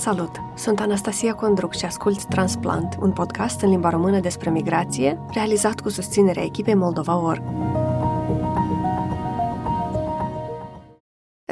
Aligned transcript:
Salut! 0.00 0.30
Sunt 0.54 0.80
Anastasia 0.80 1.34
Condruc 1.34 1.74
și 1.74 1.84
ascult 1.84 2.24
Transplant, 2.24 2.96
un 3.00 3.12
podcast 3.12 3.60
în 3.60 3.70
limba 3.70 3.88
română 3.88 4.20
despre 4.20 4.50
migrație, 4.50 5.20
realizat 5.32 5.80
cu 5.80 5.88
susținerea 5.88 6.42
echipei 6.42 6.74
Moldova 6.74 7.22
Org. 7.22 7.42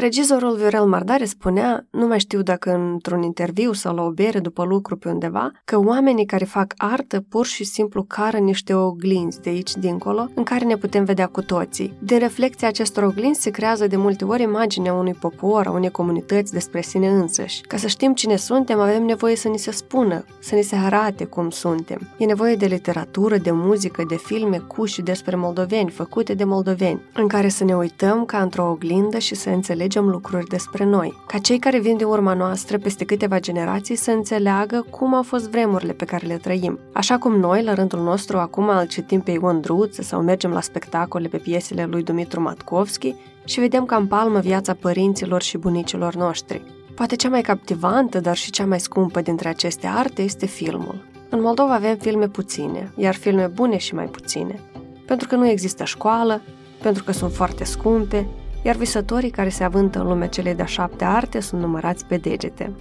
Regizorul 0.09 0.57
Viorel 0.57 0.85
Mardare 0.85 1.25
spunea, 1.25 1.87
nu 1.91 2.07
mai 2.07 2.19
știu 2.19 2.43
dacă 2.43 2.75
într-un 2.75 3.23
interviu 3.23 3.73
sau 3.73 3.95
la 3.95 4.03
o 4.03 4.11
bere 4.11 4.39
după 4.39 4.65
lucru 4.65 4.97
pe 4.97 5.09
undeva, 5.09 5.51
că 5.65 5.79
oamenii 5.79 6.27
care 6.27 6.45
fac 6.45 6.75
artă 6.77 7.25
pur 7.29 7.47
și 7.47 7.65
simplu 7.65 8.03
cară 8.03 8.37
niște 8.37 8.75
oglinzi 8.75 9.41
de 9.41 9.51
aici 9.51 9.73
dincolo, 9.77 10.29
în 10.35 10.43
care 10.43 10.65
ne 10.65 10.77
putem 10.77 11.05
vedea 11.05 11.27
cu 11.27 11.43
toții. 11.43 11.93
Din 11.99 12.19
reflecția 12.19 12.69
acestor 12.69 13.03
oglinzi 13.03 13.41
se 13.41 13.51
creează 13.51 13.87
de 13.87 13.97
multe 13.97 14.25
ori 14.25 14.43
imaginea 14.43 14.93
unui 14.93 15.13
popor, 15.13 15.67
a 15.67 15.71
unei 15.71 15.91
comunități 15.91 16.53
despre 16.53 16.81
sine 16.81 17.09
însăși. 17.09 17.61
Ca 17.61 17.77
să 17.77 17.87
știm 17.87 18.15
cine 18.15 18.37
suntem, 18.37 18.81
avem 18.81 19.05
nevoie 19.05 19.37
să 19.37 19.49
ni 19.49 19.59
se 19.59 19.71
spună, 19.71 20.25
să 20.39 20.55
ni 20.55 20.63
se 20.63 20.77
arate 20.77 21.25
cum 21.25 21.51
suntem. 21.51 22.01
E 22.17 22.25
nevoie 22.25 22.57
de 22.57 22.67
literatură, 22.67 23.37
de 23.37 23.51
muzică, 23.51 24.05
de 24.09 24.17
filme 24.17 24.59
cu 24.59 24.85
și 24.85 25.03
despre 25.03 25.37
moldoveni, 25.37 25.91
făcute 25.91 26.35
de 26.35 26.45
moldoveni, 26.45 27.01
în 27.15 27.27
care 27.27 27.49
să 27.49 27.65
ne 27.65 27.77
uităm 27.77 28.25
ca 28.25 28.39
într-o 28.43 28.71
oglindă 28.71 29.19
și 29.19 29.35
să 29.35 29.51
înțelegem 29.51 29.97
înțelegem 29.99 30.09
lucruri 30.09 30.47
despre 30.47 30.85
noi, 30.85 31.15
ca 31.27 31.39
cei 31.39 31.59
care 31.59 31.79
vin 31.79 31.97
de 31.97 32.05
urma 32.05 32.35
noastră 32.35 32.79
peste 32.79 33.05
câteva 33.05 33.41
generații 33.41 33.97
să 33.97 34.11
înțeleagă 34.11 34.87
cum 34.91 35.15
au 35.15 35.23
fost 35.23 35.51
vremurile 35.51 35.93
pe 35.93 36.05
care 36.05 36.27
le 36.27 36.37
trăim. 36.37 36.79
Așa 36.93 37.19
cum 37.19 37.39
noi, 37.39 37.63
la 37.63 37.75
rândul 37.75 38.01
nostru, 38.01 38.39
acum 38.39 38.69
îl 38.69 38.87
citim 38.87 39.21
pe 39.21 39.31
Ion 39.31 39.61
Druță 39.61 40.03
sau 40.03 40.23
mergem 40.23 40.51
la 40.51 40.61
spectacole 40.61 41.29
pe 41.29 41.37
piesele 41.37 41.85
lui 41.85 42.03
Dumitru 42.03 42.41
Matkovski 42.41 43.15
și 43.45 43.61
vedem 43.61 43.85
ca 43.85 43.97
în 43.97 44.07
palmă 44.07 44.41
viața 44.41 44.75
părinților 44.75 45.43
și 45.43 45.59
bunicilor 45.59 46.15
noștri. 46.15 46.63
Poate 46.95 47.17
cea 47.17 47.29
mai 47.29 47.43
captivantă, 47.43 48.21
dar 48.21 48.37
și 48.37 48.51
cea 48.51 48.67
mai 48.67 48.81
scumpă 48.81 49.21
dintre 49.21 49.49
aceste 49.49 49.87
arte 49.87 50.23
este 50.23 50.47
filmul. 50.47 51.07
În 51.31 51.41
Moldova 51.41 51.75
avem 51.75 51.97
filme 51.97 52.29
puține, 52.29 52.93
iar 52.97 53.15
filme 53.15 53.47
bune 53.47 53.77
și 53.77 53.95
mai 53.95 54.07
puține. 54.07 54.61
Pentru 55.07 55.29
că 55.29 55.37
nu 55.37 55.49
există 55.49 55.85
școală, 55.85 56.43
pentru 56.83 57.05
că 57.05 57.13
sunt 57.13 57.33
foarte 57.33 57.65
scumpe, 57.65 58.27
iar 58.63 58.77
visătorii 58.77 59.31
care 59.31 59.49
se 59.49 59.65
avântă 59.65 60.01
în 60.01 60.07
lumea 60.07 60.29
celei 60.29 60.55
de-a 60.55 60.65
șapte 60.65 61.05
arte 61.05 61.41
sunt 61.41 61.61
numărați 61.61 62.05
pe 62.05 62.17
degete. 62.17 62.73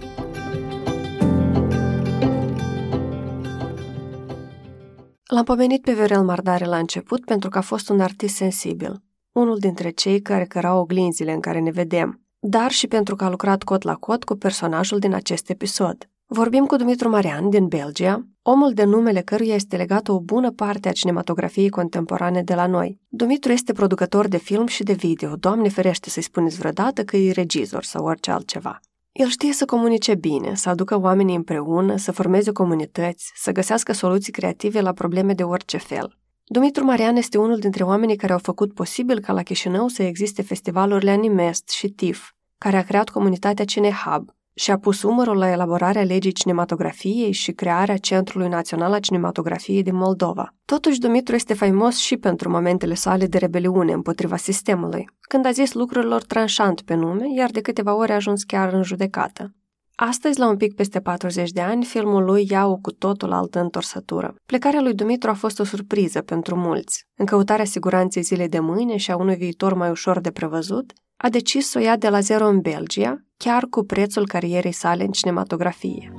L-am 5.30 5.44
pomenit 5.44 5.82
pe 5.82 5.92
Viorel 5.92 6.22
Mardare 6.22 6.64
la 6.64 6.76
început 6.78 7.24
pentru 7.24 7.50
că 7.50 7.58
a 7.58 7.60
fost 7.60 7.88
un 7.88 8.00
artist 8.00 8.34
sensibil, 8.34 9.02
unul 9.32 9.58
dintre 9.58 9.90
cei 9.90 10.20
care 10.20 10.44
cărau 10.44 10.78
oglinzile 10.78 11.32
în 11.32 11.40
care 11.40 11.60
ne 11.60 11.70
vedem, 11.70 12.20
dar 12.38 12.70
și 12.70 12.86
pentru 12.86 13.16
că 13.16 13.24
a 13.24 13.30
lucrat 13.30 13.62
cot 13.62 13.82
la 13.82 13.94
cot 13.94 14.24
cu 14.24 14.34
personajul 14.34 14.98
din 14.98 15.14
acest 15.14 15.50
episod. 15.50 16.08
Vorbim 16.26 16.66
cu 16.66 16.76
Dumitru 16.76 17.08
Marian 17.08 17.50
din 17.50 17.66
Belgia, 17.66 18.26
omul 18.50 18.72
de 18.72 18.84
numele 18.84 19.20
căruia 19.20 19.54
este 19.54 19.76
legată 19.76 20.12
o 20.12 20.20
bună 20.20 20.50
parte 20.50 20.88
a 20.88 20.92
cinematografiei 20.92 21.68
contemporane 21.68 22.42
de 22.42 22.54
la 22.54 22.66
noi. 22.66 23.00
Dumitru 23.08 23.52
este 23.52 23.72
producător 23.72 24.28
de 24.28 24.36
film 24.36 24.66
și 24.66 24.82
de 24.82 24.92
video, 24.92 25.36
Doamne 25.36 25.68
ferește 25.68 26.10
să-i 26.10 26.22
spuneți 26.22 26.58
vreodată 26.58 27.04
că 27.04 27.16
e 27.16 27.32
regizor 27.32 27.82
sau 27.82 28.04
orice 28.04 28.30
altceva. 28.30 28.80
El 29.12 29.28
știe 29.28 29.52
să 29.52 29.64
comunice 29.64 30.14
bine, 30.14 30.54
să 30.54 30.68
aducă 30.68 31.00
oamenii 31.00 31.34
împreună, 31.34 31.96
să 31.96 32.12
formeze 32.12 32.52
comunități, 32.52 33.32
să 33.34 33.52
găsească 33.52 33.92
soluții 33.92 34.32
creative 34.32 34.80
la 34.80 34.92
probleme 34.92 35.32
de 35.32 35.42
orice 35.42 35.76
fel. 35.76 36.18
Dumitru 36.44 36.84
Marian 36.84 37.16
este 37.16 37.38
unul 37.38 37.58
dintre 37.58 37.84
oamenii 37.84 38.16
care 38.16 38.32
au 38.32 38.38
făcut 38.38 38.74
posibil 38.74 39.20
ca 39.20 39.32
la 39.32 39.42
Chișinău 39.42 39.88
să 39.88 40.02
existe 40.02 40.42
festivalurile 40.42 41.10
Animest 41.10 41.68
și 41.68 41.88
TIF, 41.88 42.30
care 42.58 42.76
a 42.76 42.82
creat 42.82 43.08
comunitatea 43.08 43.64
Cinehub, 43.64 44.36
și-a 44.58 44.78
pus 44.78 45.02
umărul 45.02 45.36
la 45.36 45.50
elaborarea 45.50 46.02
legii 46.02 46.32
cinematografiei 46.32 47.32
și 47.32 47.52
crearea 47.52 47.96
Centrului 47.96 48.48
Național 48.48 48.92
a 48.92 48.98
Cinematografiei 48.98 49.82
din 49.82 49.96
Moldova. 49.96 50.54
Totuși, 50.64 50.98
Dumitru 50.98 51.34
este 51.34 51.54
faimos 51.54 51.96
și 51.96 52.16
pentru 52.16 52.50
momentele 52.50 52.94
sale 52.94 53.26
de 53.26 53.38
rebeliune 53.38 53.92
împotriva 53.92 54.36
sistemului, 54.36 55.04
când 55.20 55.46
a 55.46 55.50
zis 55.50 55.72
lucrurilor 55.72 56.22
tranșant 56.22 56.80
pe 56.80 56.94
nume, 56.94 57.26
iar 57.36 57.50
de 57.50 57.60
câteva 57.60 57.94
ori 57.94 58.12
a 58.12 58.14
ajuns 58.14 58.42
chiar 58.42 58.72
în 58.72 58.82
judecată. 58.82 59.52
Astăzi, 59.94 60.38
la 60.38 60.48
un 60.48 60.56
pic 60.56 60.74
peste 60.74 61.00
40 61.00 61.50
de 61.50 61.60
ani, 61.60 61.84
filmul 61.84 62.24
lui 62.24 62.46
ia 62.50 62.66
o 62.66 62.76
cu 62.76 62.92
totul 62.92 63.32
altă 63.32 63.60
întorsătură. 63.60 64.34
Plecarea 64.46 64.80
lui 64.80 64.94
Dumitru 64.94 65.30
a 65.30 65.34
fost 65.34 65.58
o 65.60 65.64
surpriză 65.64 66.20
pentru 66.20 66.56
mulți. 66.56 67.04
În 67.16 67.26
căutarea 67.26 67.64
siguranței 67.64 68.22
zilei 68.22 68.48
de 68.48 68.58
mâine 68.58 68.96
și 68.96 69.10
a 69.10 69.16
unui 69.16 69.36
viitor 69.36 69.74
mai 69.74 69.90
ușor 69.90 70.20
de 70.20 70.30
prevăzut, 70.30 70.92
a 71.20 71.28
decis 71.28 71.68
să 71.68 71.78
o 71.78 71.82
ia 71.82 71.96
de 71.96 72.08
la 72.08 72.20
zero 72.20 72.46
în 72.46 72.60
Belgia, 72.60 73.22
chiar 73.36 73.66
cu 73.70 73.84
prețul 73.84 74.26
carierei 74.26 74.72
sale 74.72 75.04
în 75.04 75.10
cinematografie. 75.10 76.12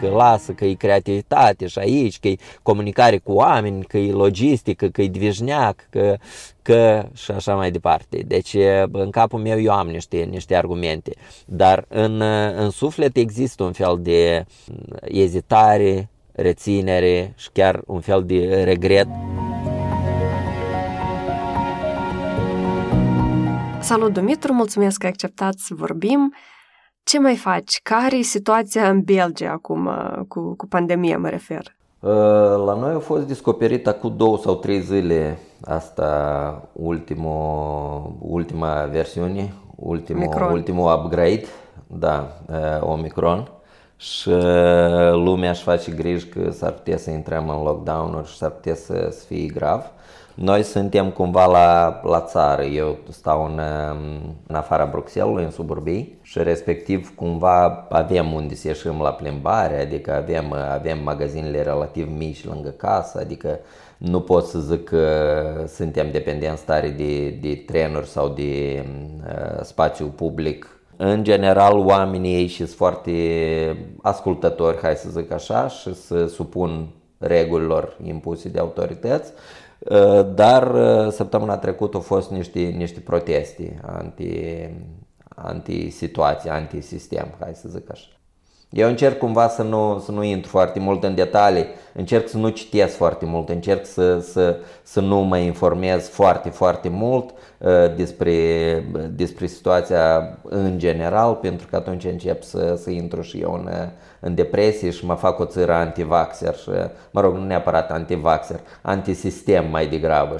că 0.00 0.08
lasă, 0.08 0.52
că 0.52 0.64
e 0.64 0.72
creativitate 0.74 1.66
și 1.66 1.78
aici, 1.78 2.18
că 2.18 2.28
e 2.28 2.36
comunicare 2.62 3.18
cu 3.18 3.32
oameni, 3.32 3.84
că 3.84 3.98
e 3.98 4.12
logistică, 4.12 4.88
că 4.88 5.02
e 5.02 5.08
dvijneac, 5.08 5.86
că, 5.90 6.16
că 6.62 7.08
și 7.12 7.30
așa 7.30 7.54
mai 7.54 7.70
departe. 7.70 8.22
Deci 8.26 8.56
în 8.92 9.10
capul 9.10 9.40
meu 9.40 9.60
eu 9.60 9.72
am 9.72 9.88
niște, 9.88 10.16
niște 10.16 10.54
argumente, 10.54 11.12
dar 11.46 11.84
în, 11.88 12.20
în 12.56 12.70
suflet 12.70 13.16
există 13.16 13.62
un 13.62 13.72
fel 13.72 13.98
de 14.00 14.44
ezitare, 15.00 16.08
reținere 16.32 17.32
și 17.36 17.50
chiar 17.52 17.82
un 17.86 18.00
fel 18.00 18.24
de 18.24 18.62
regret. 18.64 19.08
Salut, 23.90 24.12
Dumitru, 24.12 24.52
mulțumesc 24.52 24.98
că 24.98 25.06
ai 25.06 25.12
acceptat 25.12 25.54
să 25.56 25.74
vorbim. 25.74 26.34
Ce 27.02 27.18
mai 27.18 27.36
faci? 27.36 27.80
Care 27.82 28.16
e 28.16 28.22
situația 28.22 28.88
în 28.88 29.00
Belgia 29.00 29.50
acum, 29.50 29.90
cu, 30.28 30.54
cu 30.56 30.66
pandemia, 30.66 31.18
mă 31.18 31.28
refer? 31.28 31.76
Uh, 32.00 32.10
la 32.66 32.76
noi 32.80 32.94
a 32.94 32.98
fost 32.98 33.26
descoperită 33.26 33.92
cu 33.92 34.08
două 34.08 34.38
sau 34.38 34.54
trei 34.54 34.80
zile 34.80 35.38
asta 35.64 36.68
ultimo, 36.72 38.16
ultima 38.18 38.88
versiune, 38.90 39.52
ultimul, 39.76 40.48
ultimul 40.52 40.92
upgrade, 40.92 41.44
da, 41.86 42.36
uh, 42.48 42.80
Omicron 42.80 43.50
și 43.96 44.28
uh, 44.28 45.12
lumea 45.12 45.50
își 45.50 45.62
face 45.62 45.92
griji 45.92 46.26
că 46.26 46.50
s-ar 46.50 46.72
putea 46.72 46.96
să 46.96 47.10
intrăm 47.10 47.48
în 47.48 47.62
lockdown 47.62 48.24
și 48.24 48.36
s-ar 48.36 48.50
putea 48.50 48.74
să, 48.74 49.08
să 49.10 49.24
fie 49.26 49.46
grav. 49.46 49.90
Noi 50.42 50.62
suntem 50.62 51.10
cumva 51.10 51.46
la, 51.46 52.00
la 52.04 52.20
țară, 52.20 52.62
eu 52.62 52.98
stau 53.08 53.44
în, 53.44 53.60
în 54.46 54.54
afara 54.54 54.86
Bruxellesului, 54.86 55.44
în 55.44 55.50
suburbii 55.50 56.18
și 56.22 56.42
respectiv 56.42 57.14
cumva 57.14 57.86
avem 57.90 58.32
unde 58.32 58.54
să 58.54 58.68
ieșim 58.68 59.00
la 59.00 59.12
plimbare, 59.12 59.80
adică 59.80 60.14
avem, 60.14 60.52
avem 60.52 61.02
magazinele 61.02 61.62
relativ 61.62 62.08
mici 62.16 62.44
lângă 62.44 62.68
casă, 62.68 63.18
adică 63.18 63.58
nu 63.98 64.20
pot 64.20 64.44
să 64.44 64.58
zic 64.58 64.84
că 64.84 65.06
suntem 65.66 66.10
dependenți 66.10 66.64
tare 66.64 66.88
de, 66.88 67.28
de 67.28 67.62
trenuri 67.66 68.06
sau 68.08 68.28
de 68.28 68.84
uh, 69.24 69.62
spațiu 69.62 70.06
public 70.06 70.80
în 70.96 71.24
general, 71.24 71.78
oamenii 71.78 72.34
ei 72.34 72.46
și 72.46 72.56
sunt 72.56 72.68
foarte 72.68 73.12
ascultători, 74.02 74.78
hai 74.82 74.94
să 74.94 75.08
zic 75.10 75.32
așa, 75.32 75.68
și 75.68 75.94
să 75.94 76.26
supun 76.26 76.88
regulilor 77.18 77.96
impuse 78.02 78.48
de 78.48 78.58
autorități. 78.58 79.32
Uh, 79.88 80.34
dar 80.34 80.74
uh, 80.74 81.12
săptămâna 81.12 81.56
trecută 81.56 81.96
au 81.96 82.02
fost 82.02 82.30
niște, 82.30 82.60
niște 82.60 83.00
proteste 83.00 83.80
anti, 83.82 84.68
anti-situație, 85.28 86.50
anti-sistem, 86.50 87.34
hai 87.38 87.54
să 87.54 87.68
zic 87.68 87.90
așa. 87.90 88.19
Eu 88.70 88.88
încerc 88.88 89.18
cumva 89.18 89.48
să 89.48 89.62
nu, 89.62 90.02
să 90.04 90.12
nu 90.12 90.22
intru 90.22 90.50
foarte 90.50 90.78
mult 90.78 91.04
în 91.04 91.14
detalii, 91.14 91.66
încerc 91.92 92.28
să 92.28 92.36
nu 92.36 92.48
citesc 92.48 92.96
foarte 92.96 93.24
mult, 93.24 93.48
încerc 93.48 93.86
să, 93.86 94.18
să, 94.20 94.56
să 94.82 95.00
nu 95.00 95.20
mă 95.20 95.38
informez 95.38 96.08
foarte, 96.08 96.48
foarte 96.48 96.88
mult 96.88 97.30
uh, 97.58 97.94
despre, 97.96 98.32
despre 99.10 99.46
situația 99.46 100.38
în 100.42 100.78
general, 100.78 101.34
pentru 101.34 101.66
că 101.66 101.76
atunci 101.76 102.04
încep 102.04 102.42
să, 102.42 102.74
să 102.82 102.90
intru 102.90 103.20
și 103.20 103.38
eu 103.38 103.52
în, 103.52 103.68
în 104.20 104.34
depresie 104.34 104.90
și 104.90 105.04
mă 105.04 105.14
fac 105.14 105.38
o 105.38 105.44
țără 105.44 105.72
antivaxer 105.72 106.56
și, 106.56 106.70
mă 107.10 107.20
rog, 107.20 107.34
nu 107.34 107.44
neapărat 107.44 107.90
antivaxer, 107.90 108.60
antisistem 108.82 109.70
mai 109.70 109.86
degrabă. 109.86 110.36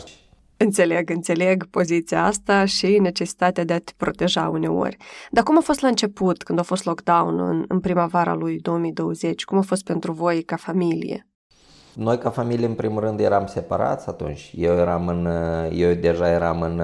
Înțeleg, 0.64 1.10
înțeleg 1.10 1.66
poziția 1.70 2.24
asta 2.24 2.64
și 2.64 2.98
necesitatea 2.98 3.64
de 3.64 3.72
a 3.72 3.78
te 3.78 3.92
proteja 3.96 4.48
uneori. 4.48 4.96
Dar 5.30 5.44
cum 5.44 5.56
a 5.56 5.60
fost 5.60 5.80
la 5.80 5.88
început, 5.88 6.42
când 6.42 6.58
a 6.58 6.62
fost 6.62 6.84
lockdown 6.84 7.38
în, 7.38 7.64
în 7.68 7.80
primăvara 7.80 8.34
lui 8.34 8.58
2020? 8.58 9.44
Cum 9.44 9.58
a 9.58 9.60
fost 9.60 9.84
pentru 9.84 10.12
voi 10.12 10.42
ca 10.42 10.56
familie? 10.56 11.28
Noi 11.94 12.18
ca 12.18 12.30
familie, 12.30 12.66
în 12.66 12.74
primul 12.74 13.00
rând, 13.00 13.20
eram 13.20 13.46
separați 13.46 14.08
atunci. 14.08 14.52
Eu 14.56 14.74
eram 14.74 15.08
în, 15.08 15.28
eu 15.72 15.94
deja 15.94 16.30
eram 16.30 16.62
în, 16.62 16.80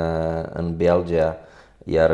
în 0.52 0.76
Belgia, 0.76 1.36
iar 1.84 2.10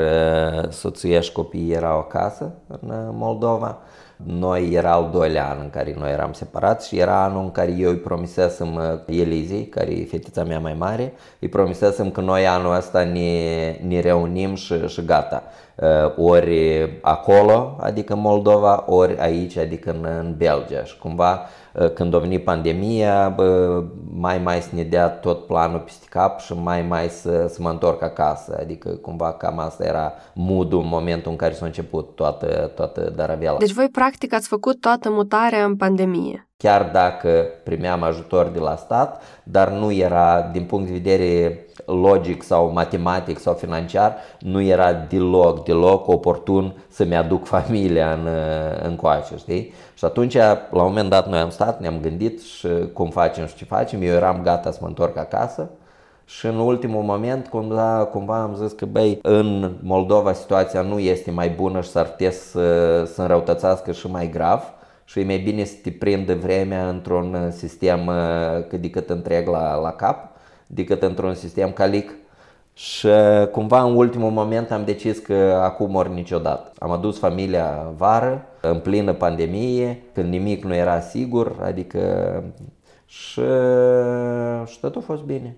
soția 0.70 1.20
și 1.20 1.32
copiii 1.32 1.72
erau 1.72 1.98
acasă, 1.98 2.52
în 2.66 2.90
Moldova. 3.12 3.78
Noi 4.26 4.70
era 4.72 4.92
al 4.92 5.08
doilea 5.12 5.48
an 5.50 5.56
în 5.60 5.70
care 5.70 5.94
noi 5.98 6.10
eram 6.10 6.32
separați 6.32 6.88
și 6.88 6.98
era 6.98 7.24
anul 7.24 7.42
în 7.42 7.50
care 7.50 7.74
eu 7.78 7.90
îi 7.90 7.96
promisesem 7.96 8.74
uh, 8.74 9.16
Elizei, 9.18 9.66
care 9.66 9.90
e 9.90 10.04
fetița 10.04 10.44
mea 10.44 10.58
mai 10.58 10.74
mare, 10.78 11.12
îi 11.38 11.48
promisesem 11.48 12.10
că 12.10 12.20
noi 12.20 12.46
anul 12.46 12.74
ăsta 12.74 13.04
ne, 13.04 13.76
ne 13.86 14.00
reunim 14.00 14.54
și, 14.54 14.86
și 14.86 15.04
gata. 15.04 15.42
Uh, 15.76 16.28
ori 16.28 16.88
acolo, 17.02 17.76
adică 17.80 18.12
în 18.12 18.20
Moldova, 18.20 18.84
ori 18.86 19.18
aici, 19.18 19.56
adică 19.56 19.90
în, 19.90 20.06
în 20.18 20.34
Belgia. 20.36 20.84
Și 20.84 20.98
cumva 20.98 21.32
uh, 21.32 21.61
când 21.94 22.14
a 22.14 22.18
venit 22.18 22.44
pandemia, 22.44 23.36
mai 24.14 24.38
mai 24.38 24.60
să 24.60 24.68
ne 24.72 24.82
dea 24.82 25.08
tot 25.08 25.46
planul 25.46 25.78
peste 25.80 26.06
cap 26.08 26.40
și 26.40 26.52
mai 26.52 26.82
mai 26.82 27.08
să, 27.08 27.46
să 27.48 27.62
mă 27.62 27.70
întorc 27.70 28.02
acasă. 28.02 28.58
Adică 28.60 28.88
cumva 28.88 29.32
cam 29.32 29.58
asta 29.58 29.84
era 29.84 30.12
mood 30.34 30.72
în 30.72 30.88
momentul 30.88 31.30
în 31.30 31.36
care 31.36 31.54
s-a 31.54 31.66
început 31.66 32.14
toată, 32.14 32.72
toată 32.74 33.12
darabela. 33.16 33.56
Deci 33.56 33.72
voi 33.72 33.88
practic 33.88 34.32
ați 34.34 34.48
făcut 34.48 34.80
toată 34.80 35.10
mutarea 35.10 35.64
în 35.64 35.76
pandemie. 35.76 36.46
Chiar 36.62 36.90
dacă 36.92 37.44
primeam 37.62 38.02
ajutor 38.02 38.46
de 38.46 38.58
la 38.58 38.76
stat, 38.76 39.22
dar 39.42 39.70
nu 39.70 39.92
era 39.92 40.48
din 40.52 40.64
punct 40.64 40.86
de 40.86 40.92
vedere 40.92 41.58
logic 41.86 42.42
sau 42.42 42.72
matematic 42.72 43.38
sau 43.38 43.54
financiar, 43.54 44.16
nu 44.38 44.60
era 44.60 44.92
deloc, 44.92 45.64
deloc 45.64 46.08
oportun 46.08 46.74
să-mi 46.88 47.16
aduc 47.16 47.46
familia 47.54 48.12
în, 48.12 48.28
în 48.82 48.96
coace, 48.96 49.36
știi? 49.36 49.72
Și 49.94 50.04
atunci, 50.04 50.34
la 50.34 50.66
un 50.70 50.82
moment 50.82 51.08
dat, 51.08 51.28
noi 51.28 51.38
am 51.38 51.50
stat, 51.50 51.80
ne-am 51.80 51.98
gândit 52.00 52.42
și 52.42 52.68
cum 52.92 53.10
facem 53.10 53.46
și 53.46 53.54
ce 53.54 53.64
facem. 53.64 54.02
Eu 54.02 54.12
eram 54.14 54.40
gata 54.42 54.70
să 54.70 54.78
mă 54.80 54.86
întorc 54.86 55.16
acasă 55.16 55.70
și 56.24 56.46
în 56.46 56.58
ultimul 56.58 57.02
moment 57.02 57.46
cumva, 57.46 58.04
cumva 58.04 58.42
am 58.42 58.54
zis 58.54 58.72
că 58.72 58.86
băi, 58.86 59.18
în 59.22 59.72
Moldova 59.80 60.32
situația 60.32 60.80
nu 60.80 60.98
este 60.98 61.30
mai 61.30 61.48
bună 61.48 61.80
și 61.80 61.88
s-ar 61.88 62.06
putea 62.06 62.30
să, 62.30 63.04
să 63.04 63.20
înrăutățească 63.20 63.92
și 63.92 64.06
mai 64.06 64.30
grav 64.30 64.62
și 65.04 65.20
e 65.20 65.24
mai 65.24 65.38
bine 65.38 65.64
să 65.64 65.74
te 65.82 65.90
prindă 65.90 66.34
vremea 66.34 66.88
într-un 66.88 67.50
sistem 67.50 68.10
cât 68.68 68.80
de 68.80 68.90
cât 68.90 69.10
întreg 69.10 69.48
la, 69.48 69.74
la 69.74 69.92
cap 69.92 70.30
decât 70.66 71.02
într-un 71.02 71.34
sistem 71.34 71.72
calic. 71.72 72.10
Și 72.72 73.08
cumva 73.52 73.82
în 73.82 73.96
ultimul 73.96 74.30
moment 74.30 74.70
am 74.70 74.84
decis 74.84 75.18
că 75.18 75.60
acum 75.62 75.90
mor 75.90 76.08
niciodată. 76.08 76.72
Am 76.78 76.90
adus 76.90 77.18
familia 77.18 77.92
vară, 77.96 78.46
în 78.60 78.80
plină 78.80 79.12
pandemie, 79.12 80.02
când 80.14 80.28
nimic 80.28 80.64
nu 80.64 80.74
era 80.74 81.00
sigur, 81.00 81.56
adică 81.62 82.42
și, 83.04 83.40
și 84.66 84.80
tot 84.80 84.96
a 84.96 85.00
fost 85.00 85.22
bine. 85.22 85.56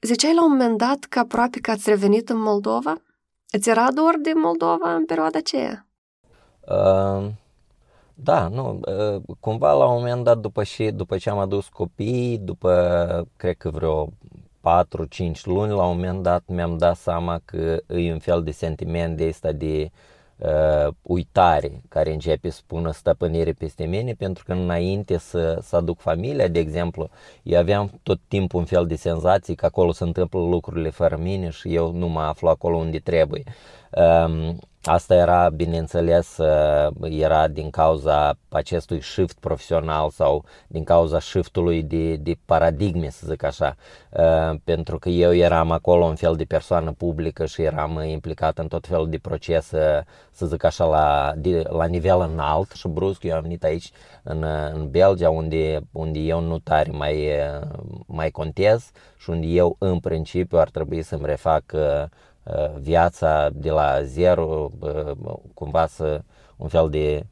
Ziceai 0.00 0.34
la 0.34 0.44
un 0.44 0.50
moment 0.50 0.78
dat 0.78 0.98
că 1.08 1.18
aproape 1.18 1.58
că 1.58 1.70
ați 1.70 1.90
revenit 1.90 2.28
în 2.28 2.38
Moldova? 2.40 2.94
Îți 3.50 3.68
era 3.68 3.92
dor 3.94 4.14
de 4.22 4.32
Moldova 4.34 4.94
în 4.94 5.04
perioada 5.04 5.38
aceea? 5.38 5.86
Uh, 6.60 7.26
da, 8.18 8.48
nu, 8.48 8.80
uh, 8.86 9.22
cumva 9.40 9.72
la 9.72 9.84
un 9.84 9.98
moment 9.98 10.24
dat 10.24 10.38
după, 10.38 10.62
și, 10.62 10.90
după 10.90 11.16
ce 11.16 11.30
am 11.30 11.38
adus 11.38 11.68
copii, 11.68 12.38
după 12.38 13.28
cred 13.36 13.56
că 13.56 13.70
vreo 13.70 14.08
4-5 14.60 15.44
luni, 15.44 15.72
la 15.72 15.84
un 15.84 15.96
moment 15.96 16.22
dat 16.22 16.42
mi-am 16.46 16.78
dat 16.78 16.96
seama 16.96 17.40
că 17.44 17.82
e 17.86 18.12
un 18.12 18.18
fel 18.18 18.42
de 18.42 18.50
sentiment 18.50 19.16
de 19.16 19.28
asta 19.28 19.52
de 19.52 19.90
uh, 20.36 20.92
uitare 21.02 21.82
care 21.88 22.12
începe 22.12 22.50
să 22.50 22.60
pună 22.66 22.92
stăpânire 22.92 23.52
peste 23.52 23.84
mine 23.84 24.12
pentru 24.12 24.44
că 24.44 24.52
înainte 24.52 25.18
să, 25.18 25.58
să 25.62 25.76
aduc 25.76 25.98
familia, 26.00 26.48
de 26.48 26.58
exemplu, 26.58 27.08
eu 27.42 27.58
aveam 27.58 27.90
tot 28.02 28.20
timpul 28.28 28.60
un 28.60 28.66
fel 28.66 28.86
de 28.86 28.96
senzații 28.96 29.54
că 29.54 29.66
acolo 29.66 29.92
se 29.92 30.04
întâmplă 30.04 30.40
lucrurile 30.40 30.90
fără 30.90 31.16
mine 31.16 31.50
și 31.50 31.74
eu 31.74 31.92
nu 31.92 32.08
mă 32.08 32.20
aflu 32.20 32.48
acolo 32.48 32.76
unde 32.76 32.98
trebuie. 32.98 33.42
Uh, 33.90 34.54
Asta 34.88 35.14
era, 35.14 35.48
bineînțeles, 35.48 36.36
uh, 36.36 36.92
era 37.00 37.48
din 37.48 37.70
cauza 37.70 38.38
acestui 38.48 39.02
shift 39.02 39.38
profesional 39.38 40.10
sau 40.10 40.44
din 40.66 40.84
cauza 40.84 41.20
shiftului 41.20 41.82
de, 41.82 42.16
de 42.16 42.36
paradigme, 42.44 43.10
să 43.10 43.26
zic 43.28 43.42
așa, 43.42 43.76
uh, 44.10 44.58
pentru 44.64 44.98
că 44.98 45.08
eu 45.08 45.34
eram 45.34 45.70
acolo 45.70 46.04
un 46.04 46.14
fel 46.14 46.34
de 46.34 46.44
persoană 46.44 46.92
publică 46.92 47.46
și 47.46 47.62
eram 47.62 48.02
implicat 48.06 48.58
în 48.58 48.68
tot 48.68 48.86
felul 48.86 49.08
de 49.08 49.18
procese, 49.18 50.04
să 50.30 50.46
zic 50.46 50.64
așa, 50.64 50.84
la, 50.84 51.32
de, 51.36 51.62
la 51.68 51.84
nivel 51.84 52.20
înalt 52.20 52.70
și 52.72 52.88
brusc 52.88 53.22
eu 53.22 53.34
am 53.34 53.42
venit 53.42 53.64
aici 53.64 53.90
în, 54.22 54.44
în 54.74 54.90
Belgia 54.90 55.30
unde, 55.30 55.80
unde 55.92 56.18
eu 56.18 56.40
nu 56.40 56.58
tare 56.58 56.90
mai, 56.92 57.28
mai 58.06 58.30
contez 58.30 58.90
și 59.18 59.30
unde 59.30 59.46
eu 59.46 59.76
în 59.78 59.98
principiu 59.98 60.58
ar 60.58 60.68
trebui 60.68 61.02
să-mi 61.02 61.26
refac 61.26 61.64
uh, 61.74 61.80
Uh, 61.80 62.35
viața 62.78 63.50
de 63.52 63.70
la 63.70 64.02
zero, 64.02 64.70
uh, 64.80 65.34
cumva 65.54 65.86
să 65.86 66.20
un 66.56 66.68
fel 66.68 66.90
de 66.90 67.26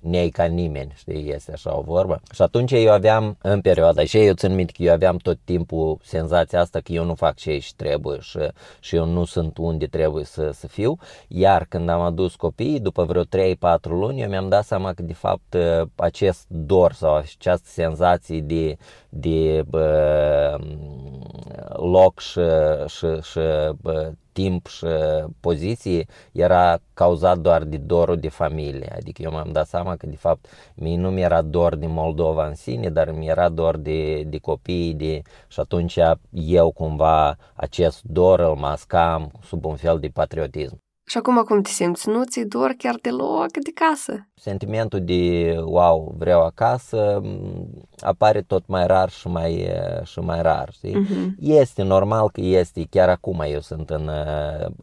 nei 0.00 0.30
ca 0.30 0.44
nimeni, 0.44 0.92
știi, 0.96 1.32
este 1.32 1.52
așa 1.52 1.76
o 1.76 1.80
vorbă. 1.80 2.20
Și 2.32 2.42
atunci 2.42 2.70
eu 2.72 2.92
aveam, 2.92 3.36
în 3.42 3.60
perioada, 3.60 4.04
și 4.04 4.18
eu 4.18 4.34
țin 4.34 4.54
minte 4.54 4.72
că 4.76 4.82
eu 4.82 4.92
aveam 4.92 5.16
tot 5.16 5.38
timpul 5.44 5.98
senzația 6.02 6.60
asta 6.60 6.80
că 6.80 6.92
eu 6.92 7.04
nu 7.04 7.14
fac 7.14 7.36
ce 7.36 7.58
și 7.58 7.74
trebuie 7.74 8.18
și, 8.20 8.38
și 8.80 8.96
eu 8.96 9.04
nu 9.04 9.24
sunt 9.24 9.58
unde 9.58 9.86
trebuie 9.86 10.24
să, 10.24 10.50
să 10.50 10.66
fiu, 10.66 10.98
iar 11.28 11.66
când 11.68 11.88
am 11.88 12.00
adus 12.00 12.34
copiii, 12.34 12.80
după 12.80 13.04
vreo 13.04 13.22
3-4 13.24 13.26
luni, 13.82 14.20
eu 14.20 14.28
mi-am 14.28 14.48
dat 14.48 14.64
seama 14.64 14.92
că 14.92 15.02
de 15.02 15.12
fapt 15.12 15.56
acest 15.94 16.44
dor 16.48 16.92
sau 16.92 17.14
această 17.14 17.68
senzație 17.68 18.40
de, 18.40 18.76
de 19.14 19.62
bă, 19.68 20.58
loc 21.76 22.20
și, 22.20 22.40
și, 22.86 23.06
și 23.22 23.40
bă, 23.80 24.12
timp 24.32 24.66
și 24.66 24.86
poziție 25.40 26.06
era 26.32 26.78
cauzat 26.94 27.38
doar 27.38 27.64
de 27.64 27.76
dorul 27.76 28.16
de 28.16 28.28
familie. 28.28 28.92
Adică 28.96 29.22
eu 29.22 29.30
m-am 29.30 29.52
dat 29.52 29.66
seama 29.66 29.96
că 29.96 30.06
de 30.06 30.16
fapt 30.16 30.46
mie 30.74 30.96
nu 30.96 31.10
mi-era 31.10 31.42
dor 31.42 31.76
de 31.76 31.86
Moldova 31.86 32.46
în 32.46 32.54
sine, 32.54 32.90
dar 32.90 33.10
mi-era 33.10 33.48
dor 33.48 33.76
de, 33.76 34.22
de 34.22 34.38
copii 34.38 34.94
de... 34.94 35.22
și 35.48 35.60
atunci 35.60 35.98
eu 36.30 36.70
cumva 36.70 37.36
acest 37.54 38.02
dor 38.02 38.40
îl 38.40 38.54
mascam 38.54 39.32
sub 39.42 39.64
un 39.64 39.76
fel 39.76 39.98
de 39.98 40.08
patriotism. 40.08 40.80
Și 41.12 41.18
acum 41.18 41.42
cum 41.42 41.62
te 41.62 41.70
simți? 41.70 42.08
Nu 42.08 42.24
ți 42.24 42.40
dor 42.40 42.74
chiar 42.78 42.94
deloc 43.02 43.50
de 43.50 43.70
casă? 43.74 44.26
Sentimentul 44.34 45.00
de 45.00 45.54
wow, 45.64 46.14
vreau 46.18 46.44
acasă 46.44 47.22
apare 47.98 48.42
tot 48.42 48.66
mai 48.66 48.86
rar 48.86 49.10
și 49.10 49.28
mai, 49.28 49.68
și 50.04 50.18
mai 50.18 50.42
rar. 50.42 50.68
Știi? 50.72 50.94
Uh-huh. 50.94 51.28
Este 51.38 51.82
normal 51.82 52.30
că 52.30 52.40
este, 52.40 52.86
chiar 52.90 53.08
acum 53.08 53.44
eu 53.46 53.60
sunt 53.60 53.90
în 53.90 54.10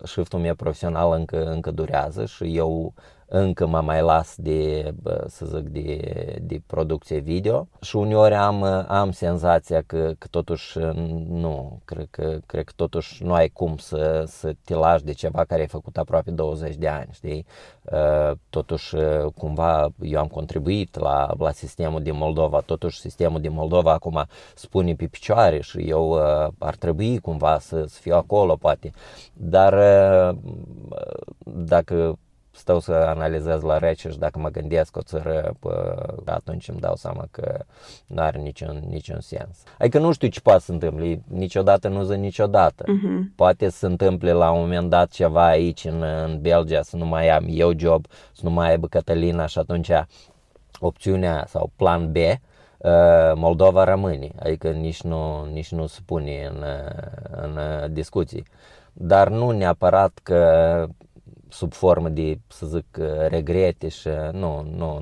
shift-ul 0.03 0.39
meu 0.39 0.55
profesional 0.55 1.13
încă, 1.13 1.51
încă 1.51 1.71
durează 1.71 2.25
și 2.25 2.55
eu 2.57 2.93
încă 3.29 3.67
mă 3.67 3.81
mai 3.81 4.01
las 4.01 4.35
de, 4.37 4.91
să 5.27 5.45
zic, 5.45 5.69
de, 5.69 6.37
de 6.41 6.61
producție 6.67 7.19
video 7.19 7.67
și 7.81 7.95
uneori 7.95 8.35
am, 8.35 8.63
am 8.87 9.11
senzația 9.11 9.81
că, 9.85 10.13
că 10.17 10.27
totuși 10.27 10.77
nu, 11.27 11.81
cred 11.85 12.07
că, 12.09 12.37
cred 12.45 12.63
că 12.63 12.71
totuși 12.75 13.23
nu 13.23 13.33
ai 13.33 13.47
cum 13.47 13.77
să, 13.77 14.23
să 14.27 14.55
te 14.63 14.75
lași 14.75 15.03
de 15.03 15.11
ceva 15.11 15.43
care 15.43 15.61
ai 15.61 15.67
făcut 15.67 15.97
aproape 15.97 16.31
20 16.31 16.75
de 16.75 16.87
ani, 16.87 17.09
știi? 17.11 17.45
Uh, 17.81 18.31
totuși, 18.49 18.95
uh, 18.95 19.25
cumva, 19.37 19.87
eu 20.01 20.19
am 20.19 20.27
contribuit 20.27 20.99
la, 20.99 21.33
la 21.37 21.51
sistemul 21.51 22.01
din 22.01 22.15
Moldova, 22.15 22.59
totuși 22.59 22.99
sistemul 22.99 23.41
din 23.41 23.53
Moldova 23.53 23.91
acum 23.91 24.25
spune 24.55 24.95
pe 24.95 25.05
picioare 25.05 25.61
și 25.61 25.77
eu 25.77 26.09
uh, 26.09 26.47
ar 26.57 26.75
trebui 26.75 27.19
cumva 27.19 27.59
să, 27.59 27.83
să 27.87 27.99
fiu 28.01 28.15
acolo, 28.15 28.55
poate. 28.55 28.91
Dar 29.33 29.73
dacă 31.43 32.17
stau 32.59 32.79
să 32.79 32.91
analizez 32.91 33.61
la 33.61 33.77
rece 33.77 34.09
și 34.09 34.17
dacă 34.17 34.39
mă 34.39 34.49
gândesc 34.49 34.97
o 34.97 35.01
țară, 35.01 35.53
pă, 35.59 36.05
atunci 36.25 36.67
îmi 36.67 36.79
dau 36.79 36.95
seama 36.95 37.27
că 37.31 37.59
nu 38.07 38.21
are 38.21 38.39
niciun, 38.39 38.83
niciun 38.89 39.19
sens. 39.19 39.63
Adică 39.77 39.99
nu 39.99 40.11
știu 40.11 40.27
ce 40.27 40.39
poate 40.39 40.59
să 40.59 40.71
întâmple, 40.71 41.21
niciodată 41.27 41.87
nu 41.87 42.03
zic 42.03 42.17
niciodată. 42.17 42.83
Uh-huh. 42.83 43.35
Poate 43.35 43.69
să 43.69 43.77
se 43.77 43.85
întâmple 43.85 44.31
la 44.31 44.51
un 44.51 44.59
moment 44.59 44.89
dat 44.89 45.09
ceva 45.09 45.47
aici 45.47 45.85
în, 45.85 46.01
în 46.01 46.41
Belgia, 46.41 46.81
să 46.81 46.95
nu 46.95 47.05
mai 47.05 47.29
am 47.29 47.45
eu 47.47 47.71
job, 47.77 48.05
să 48.33 48.41
nu 48.43 48.49
mai 48.49 48.69
aibă 48.69 48.87
Cătălina 48.87 49.45
și 49.45 49.59
atunci 49.59 49.91
opțiunea 50.79 51.45
sau 51.47 51.71
plan 51.75 52.11
B 52.11 52.15
uh, 52.15 52.31
Moldova 53.35 53.83
rămâne, 53.83 54.31
adică 54.39 54.69
nici 54.69 55.01
nu, 55.01 55.45
nici 55.51 55.71
nu 55.71 55.85
se 55.85 55.99
pune 56.05 56.51
în, 56.51 56.63
în 57.31 57.59
discuții. 57.93 58.45
Dar 58.93 59.29
nu 59.29 59.51
neapărat 59.51 60.19
că 60.23 60.85
sub 61.49 61.73
formă 61.73 62.09
de, 62.09 62.39
să 62.47 62.65
zic, 62.65 62.97
regrete 63.27 63.87
și 63.87 64.07
nu, 64.31 64.63
nu, 64.63 64.99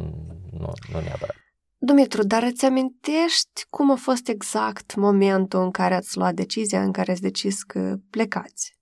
nu, 0.52 0.72
nu 0.92 1.00
neapărat. 1.00 1.36
Dumitru, 1.78 2.24
dar 2.24 2.44
îți 2.44 2.66
amintești 2.66 3.66
cum 3.70 3.92
a 3.92 3.96
fost 3.96 4.28
exact 4.28 4.96
momentul 4.96 5.62
în 5.62 5.72
care 5.72 5.96
ați 5.96 6.18
luat 6.18 6.34
decizia, 6.34 6.82
în 6.82 6.92
care 6.92 7.12
ați 7.12 7.22
decis 7.22 7.64
că 7.64 7.96
plecați? 8.10 8.78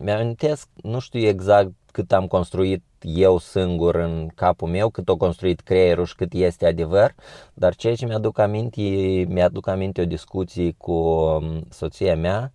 Mi-amintesc, 0.00 0.68
nu 0.82 0.98
știu 0.98 1.20
exact 1.20 1.72
cât 1.92 2.12
am 2.12 2.26
construit 2.26 2.82
eu 3.00 3.38
singur 3.38 3.94
în 3.94 4.28
capul 4.34 4.68
meu, 4.68 4.90
cât 4.90 5.08
o 5.08 5.16
construit 5.16 5.60
creierul 5.60 6.04
și 6.04 6.14
cât 6.14 6.32
este 6.32 6.66
adevăr, 6.66 7.14
dar 7.54 7.74
ceea 7.74 7.94
ce 7.94 8.06
mi-aduc 8.06 8.38
aminte, 8.38 8.80
mi-aduc 9.28 9.66
aminte 9.66 10.00
o 10.00 10.04
discuție 10.04 10.74
cu 10.78 10.92
um, 10.92 11.62
soția 11.70 12.16
mea 12.16 12.52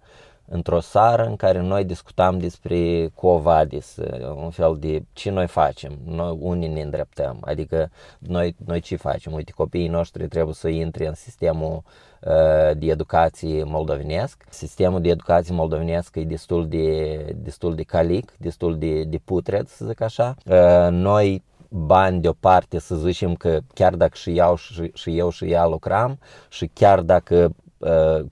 într-o 0.47 0.79
sară 0.79 1.25
în 1.25 1.35
care 1.35 1.61
noi 1.61 1.83
discutam 1.83 2.37
despre 2.37 3.07
covadis, 3.15 3.95
un 4.35 4.49
fel 4.49 4.77
de 4.79 5.03
ce 5.13 5.29
noi 5.29 5.47
facem, 5.47 5.97
noi 6.05 6.37
unii 6.39 6.67
ne 6.67 6.81
îndreptăm, 6.81 7.37
adică 7.41 7.89
noi, 8.19 8.55
noi 8.65 8.79
ce 8.79 8.95
facem, 8.95 9.33
uite 9.33 9.51
copiii 9.51 9.87
noștri 9.87 10.27
trebuie 10.27 10.53
să 10.53 10.67
intre 10.67 11.07
în 11.07 11.13
sistemul 11.13 11.83
uh, 12.21 12.77
de 12.77 12.85
educație 12.85 13.63
moldovenesc. 13.63 14.43
Sistemul 14.49 15.01
de 15.01 15.09
educație 15.09 15.55
moldovenesc 15.55 16.15
e 16.15 16.23
destul 16.23 16.67
de, 16.67 17.15
destul 17.35 17.75
de 17.75 17.83
calic, 17.83 18.33
destul 18.37 18.77
de, 18.77 19.03
de 19.03 19.17
putred, 19.25 19.67
să 19.67 19.85
zic 19.85 20.01
așa. 20.01 20.35
Uh, 20.45 20.87
noi 20.89 21.43
bani 21.69 22.21
deoparte, 22.21 22.79
să 22.79 22.95
zicem 22.95 23.35
că 23.35 23.59
chiar 23.73 23.95
dacă 23.95 24.15
și 24.15 24.37
eu 24.37 24.55
și, 24.55 24.91
și 24.93 25.17
eu 25.17 25.29
și 25.29 25.45
ea 25.45 25.65
lucram 25.65 26.19
și 26.49 26.69
chiar 26.73 27.01
dacă 27.01 27.35
uh, 27.35 27.64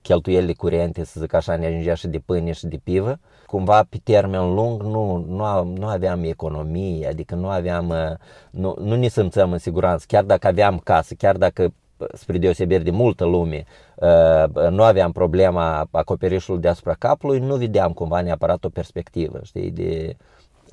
cheltuielile 0.02 0.52
curente, 0.52 1.04
să 1.04 1.20
zic 1.20 1.32
așa, 1.34 1.56
ne 1.56 1.66
ajungea 1.66 1.94
și 1.94 2.06
de 2.06 2.18
pâine 2.18 2.52
și 2.52 2.66
de 2.66 2.80
pivă, 2.84 3.18
cumva 3.46 3.86
pe 3.88 4.00
termen 4.02 4.54
lung 4.54 4.82
nu, 4.82 5.24
nu, 5.28 5.64
nu 5.64 5.86
aveam 5.86 6.24
economie, 6.24 7.08
adică 7.08 7.34
nu 7.34 7.48
aveam, 7.48 7.88
uh, 7.88 8.16
nu, 8.50 8.76
nu 8.80 8.96
ne 8.96 9.08
simțeam 9.08 9.52
în 9.52 9.58
siguranță, 9.58 10.04
chiar 10.08 10.24
dacă 10.24 10.46
aveam 10.46 10.78
casă, 10.78 11.14
chiar 11.14 11.36
dacă 11.36 11.72
spre 12.12 12.38
deosebire 12.38 12.82
de 12.82 12.90
multă 12.90 13.24
lume, 13.24 13.64
uh, 13.96 14.70
nu 14.70 14.82
aveam 14.82 15.12
problema 15.12 15.88
acoperișului 15.90 16.60
deasupra 16.60 16.94
capului, 16.94 17.38
nu 17.38 17.56
vedeam 17.56 17.92
cumva 17.92 18.20
neapărat 18.20 18.64
o 18.64 18.68
perspectivă, 18.68 19.40
știi, 19.42 19.70
de, 19.70 20.16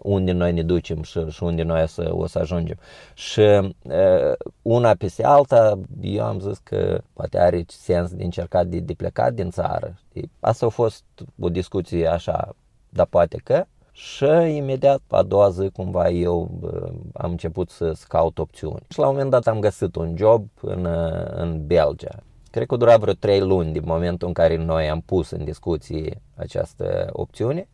unde 0.03 0.31
noi 0.31 0.51
ne 0.51 0.63
ducem 0.63 1.01
și, 1.01 1.25
și 1.29 1.43
unde 1.43 1.63
noi 1.63 1.87
să, 1.87 2.09
o 2.13 2.27
să 2.27 2.39
ajungem. 2.39 2.77
Și 3.13 3.39
uh, 3.39 4.33
una 4.61 4.93
peste 4.93 5.25
alta, 5.25 5.79
eu 6.01 6.23
am 6.23 6.39
zis 6.39 6.57
că 6.57 7.01
poate 7.13 7.39
are 7.39 7.65
sens 7.67 8.11
de 8.11 8.23
încercat 8.23 8.67
de, 8.67 8.79
de 8.79 8.93
plecat 8.93 9.33
din 9.33 9.49
țară. 9.49 9.99
Asta 10.39 10.65
a 10.65 10.69
fost 10.69 11.03
o 11.39 11.49
discuție 11.49 12.07
așa, 12.07 12.55
dar 12.89 13.05
poate 13.05 13.41
că. 13.43 13.65
Și 13.91 14.25
imediat, 14.55 15.01
a 15.07 15.23
doua 15.23 15.49
zi, 15.49 15.69
cumva, 15.69 16.09
eu 16.09 16.51
uh, 16.61 16.91
am 17.13 17.31
început 17.31 17.69
să, 17.69 17.91
să 17.91 18.05
caut 18.07 18.37
opțiuni. 18.39 18.83
Și 18.89 18.99
la 18.99 19.07
un 19.07 19.11
moment 19.11 19.31
dat 19.31 19.47
am 19.47 19.59
găsit 19.59 19.95
un 19.95 20.15
job 20.17 20.47
în, 20.61 20.87
în 21.35 21.65
Belgia. 21.65 22.15
Cred 22.51 22.67
că 22.67 22.75
dura 22.75 22.97
vreo 22.97 23.13
trei 23.13 23.39
luni 23.39 23.71
din 23.71 23.83
momentul 23.85 24.27
în 24.27 24.33
care 24.33 24.57
noi 24.57 24.89
am 24.89 25.01
pus 25.01 25.29
în 25.29 25.43
discuție 25.43 26.21
această 26.35 27.09
opțiune 27.11 27.67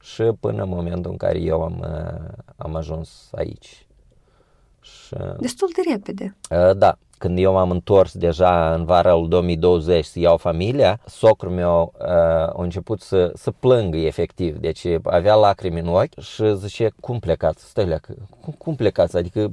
și 0.00 0.22
până 0.40 0.62
în 0.62 0.68
momentul 0.68 1.10
în 1.10 1.16
care 1.16 1.38
eu 1.38 1.62
am, 1.62 1.78
uh, 1.80 2.28
am 2.56 2.74
ajuns 2.74 3.28
aici. 3.32 3.86
Și, 4.80 5.14
Destul 5.38 5.68
de 5.74 5.90
repede. 5.90 6.36
Uh, 6.50 6.76
da, 6.76 6.98
când 7.18 7.38
eu 7.38 7.52
m-am 7.52 7.70
întors 7.70 8.12
deja 8.12 8.74
în 8.74 8.84
vara 8.84 9.14
lui 9.14 9.28
2020 9.28 10.04
să 10.04 10.18
iau 10.18 10.36
familia, 10.36 11.00
socrul 11.06 11.52
meu 11.52 11.92
uh, 11.98 12.06
a 12.06 12.54
început 12.56 13.00
să, 13.00 13.30
să 13.34 13.50
plângă 13.50 13.96
efectiv. 13.96 14.56
Deci 14.56 14.86
avea 15.02 15.34
lacrimi 15.34 15.80
în 15.80 15.88
ochi 15.88 16.18
și 16.20 16.56
zice, 16.56 16.90
cum 17.00 17.18
plecați? 17.18 17.64
Stai 17.64 17.86
leacă, 17.86 18.14
cum, 18.40 18.54
cum 18.58 18.74
plecați? 18.74 19.16
Adică, 19.16 19.52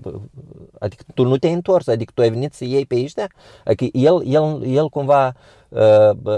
adică 0.80 1.04
tu 1.14 1.24
nu 1.24 1.38
te-ai 1.38 1.54
întors, 1.54 1.88
adică 1.88 2.12
tu 2.16 2.22
ai 2.22 2.30
venit 2.30 2.54
să 2.54 2.66
iei 2.66 2.86
pe 2.86 3.02
ăștia? 3.04 3.32
Adică 3.66 3.98
el, 3.98 4.24
el, 4.26 4.64
el 4.66 4.90
cumva 4.90 5.28
uh, 5.28 5.34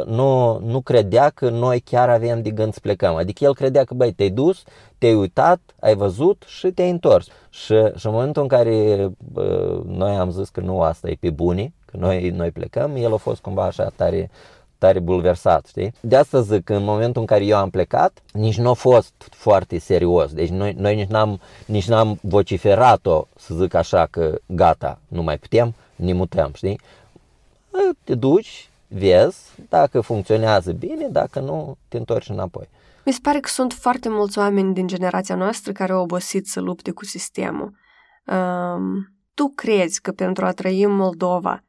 nu, 0.06 0.60
nu 0.60 0.82
credea 0.82 1.30
că 1.30 1.50
noi 1.50 1.80
chiar 1.80 2.10
avem 2.10 2.42
de 2.42 2.50
gând 2.50 2.74
să 2.74 2.80
plecăm. 2.80 3.16
Adică 3.16 3.44
el 3.44 3.56
credea 3.56 3.84
că, 3.84 3.94
băi, 3.94 4.12
te-ai 4.12 4.30
dus, 4.30 4.64
te-ai 4.98 5.14
uitat, 5.14 5.60
ai 5.80 5.96
văzut 5.96 6.44
și 6.48 6.68
te-ai 6.68 6.90
întors. 6.90 7.28
Și, 7.50 7.74
și 7.96 8.06
în 8.06 8.12
momentul 8.12 8.42
în 8.42 8.48
care 8.48 9.10
uh, 9.34 9.84
noi 9.86 10.16
am 10.16 10.32
zis 10.32 10.50
că 10.50 10.60
nu, 10.60 10.82
asta 10.82 11.10
e 11.10 11.18
pe 11.20 11.30
bune, 11.30 11.74
că 11.86 11.98
noi, 11.98 12.30
noi 12.30 12.52
plecăm, 12.52 12.96
el 12.96 13.14
a 13.14 13.18
fost 13.18 13.42
cumva 13.42 13.64
așa 13.64 13.92
tare, 13.96 14.30
tare 14.78 15.00
bulversat, 15.00 15.66
știi? 15.66 15.94
De 16.00 16.16
asta 16.16 16.42
zic 16.42 16.64
că 16.64 16.74
în 16.74 16.84
momentul 16.84 17.22
în 17.22 17.28
care 17.28 17.46
eu 17.46 17.58
am 17.58 17.70
plecat, 17.70 18.22
nici 18.34 18.58
nu 18.58 18.70
a 18.70 18.74
fost 18.74 19.14
foarte 19.30 19.80
serios. 19.80 20.34
Deci 20.34 20.50
noi, 20.50 20.74
noi 20.78 20.96
nici, 20.96 21.10
n-am, 21.10 21.40
nici 21.66 21.88
n-am 21.88 22.20
vociferat-o, 22.22 23.28
să 23.36 23.54
zic 23.54 23.74
așa, 23.74 24.08
că 24.10 24.38
gata, 24.46 25.00
nu 25.08 25.24
mai 25.24 25.38
putem, 25.38 25.74
ne 25.96 26.14
mutăm, 26.14 26.52
știi? 26.54 26.80
Te 28.04 28.16
duci, 28.16 28.70
vezi, 28.88 29.40
dacă 29.70 30.02
funcționează 30.02 30.72
bine, 30.72 31.08
dacă 31.12 31.40
nu, 31.40 31.78
te 31.88 31.98
întorci 31.98 32.30
înapoi. 32.30 32.70
Mi 33.06 33.14
se 33.14 33.20
pare 33.22 33.40
că 33.40 33.50
sunt 33.50 33.74
foarte 33.74 34.10
mulți 34.10 34.38
oameni 34.38 34.74
din 34.74 34.88
generația 34.88 35.36
noastră 35.36 35.72
care 35.72 35.92
au 35.92 36.02
obosit 36.02 36.48
să 36.48 36.60
lupte 36.60 36.92
cu 36.92 37.06
sistemul. 37.06 37.74
Um, 38.26 39.16
tu 39.34 39.52
crezi 39.56 40.02
că 40.02 40.12
pentru 40.12 40.46
a 40.46 40.52
trăi 40.52 40.84
în 40.84 40.96
Moldova 40.96 41.64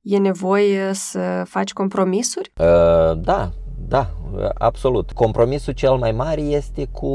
e 0.00 0.18
nevoie 0.18 0.92
să 0.92 1.42
faci 1.46 1.72
compromisuri? 1.72 2.52
Uh, 2.56 2.64
da, 3.16 3.52
da, 3.88 4.10
absolut. 4.54 5.12
Compromisul 5.12 5.72
cel 5.72 5.94
mai 5.96 6.12
mare 6.12 6.40
este 6.40 6.88
cu 6.92 7.06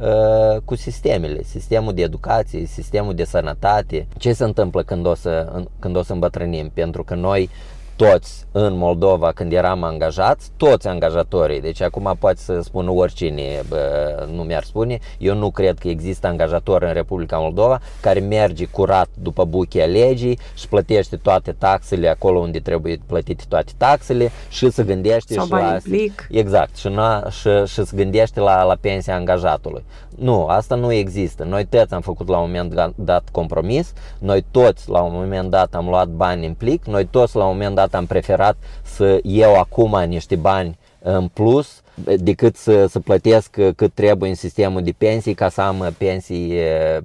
uh, 0.00 0.60
cu 0.64 0.74
sistemele, 0.74 1.42
sistemul 1.42 1.92
de 1.92 2.02
educație, 2.02 2.66
sistemul 2.66 3.14
de 3.14 3.24
sănătate. 3.24 4.06
Ce 4.16 4.32
se 4.32 4.44
întâmplă 4.44 4.82
când 4.82 5.06
o 5.06 5.14
să, 5.14 5.62
când 5.78 5.96
o 5.96 6.02
să 6.02 6.12
îmbătrânim? 6.12 6.70
Pentru 6.74 7.04
că 7.04 7.14
noi 7.14 7.50
toți 7.96 8.46
în 8.52 8.76
Moldova 8.76 9.32
când 9.32 9.52
eram 9.52 9.82
angajați, 9.82 10.50
toți 10.56 10.88
angajatorii, 10.88 11.60
deci 11.60 11.80
acum 11.80 12.16
poate 12.18 12.40
să 12.40 12.60
spună 12.60 12.90
oricine, 12.90 13.62
bă, 13.68 14.26
nu 14.32 14.42
mi-ar 14.42 14.62
spune, 14.62 14.98
eu 15.18 15.34
nu 15.34 15.50
cred 15.50 15.78
că 15.78 15.88
există 15.88 16.26
angajator 16.26 16.82
în 16.82 16.92
Republica 16.92 17.38
Moldova 17.38 17.80
care 18.00 18.20
merge 18.20 18.64
curat 18.64 19.08
după 19.14 19.44
buchea 19.44 19.84
legii 19.84 20.38
și 20.54 20.68
plătește 20.68 21.16
toate 21.16 21.52
taxele 21.52 22.08
acolo 22.08 22.38
unde 22.38 22.58
trebuie 22.58 23.00
plătite 23.06 23.44
toate 23.48 23.72
taxele 23.76 24.30
și 24.48 24.70
se 24.70 24.82
gândește 24.82 25.34
Sau 25.34 25.44
și 25.44 25.50
la... 25.50 25.76
Plic. 25.82 26.26
Exact, 26.30 26.76
și, 26.76 26.88
na, 26.88 27.30
și, 27.30 27.48
și 27.66 27.84
se 27.84 27.96
gândește 27.96 28.40
la, 28.40 28.62
la 28.62 28.76
pensia 28.80 29.14
angajatului. 29.14 29.84
Nu, 30.18 30.46
asta 30.46 30.74
nu 30.74 30.92
există. 30.92 31.44
Noi 31.44 31.64
toți 31.64 31.94
am 31.94 32.00
făcut 32.00 32.28
la 32.28 32.38
un 32.38 32.50
moment 32.50 32.94
dat 32.94 33.28
compromis, 33.32 33.92
noi 34.18 34.44
toți 34.50 34.88
la 34.88 35.00
un 35.00 35.12
moment 35.12 35.50
dat 35.50 35.74
am 35.74 35.88
luat 35.88 36.08
bani 36.08 36.46
în 36.46 36.54
plic, 36.54 36.84
noi 36.84 37.04
toți 37.04 37.36
la 37.36 37.44
un 37.44 37.52
moment 37.52 37.74
dat 37.74 37.83
am 37.92 38.06
preferat 38.06 38.56
să 38.82 39.18
iau 39.22 39.54
acum 39.54 40.02
niște 40.06 40.36
bani 40.36 40.78
în 41.02 41.28
plus 41.28 41.82
decât 42.16 42.56
să, 42.56 42.86
să 42.86 43.00
plătesc 43.00 43.50
cât 43.76 43.94
trebuie 43.94 44.30
în 44.30 44.36
sistemul 44.36 44.82
de 44.82 44.94
pensii 44.98 45.34
ca 45.34 45.48
să 45.48 45.60
am 45.60 45.94
pensii, 45.98 46.58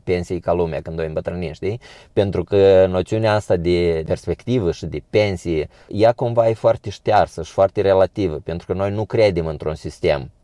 pensii 0.03 0.39
ca 0.39 0.53
lumea 0.53 0.81
când 0.81 0.99
o 0.99 1.03
îmbătrânești, 1.03 1.79
Pentru 2.13 2.43
că 2.43 2.85
noțiunea 2.89 3.33
asta 3.33 3.55
de 3.55 4.03
perspectivă 4.05 4.71
și 4.71 4.85
de 4.85 5.01
pensie, 5.09 5.69
ea 5.87 6.11
cumva 6.11 6.49
e 6.49 6.53
foarte 6.53 6.89
ștearsă 6.89 7.43
și 7.43 7.51
foarte 7.51 7.81
relativă, 7.81 8.35
pentru 8.43 8.67
că 8.67 8.73
noi 8.73 8.91
nu 8.91 9.05
credem 9.05 9.45
într-un 9.45 9.75
sistem 9.75 10.21
Uh, 10.21 10.38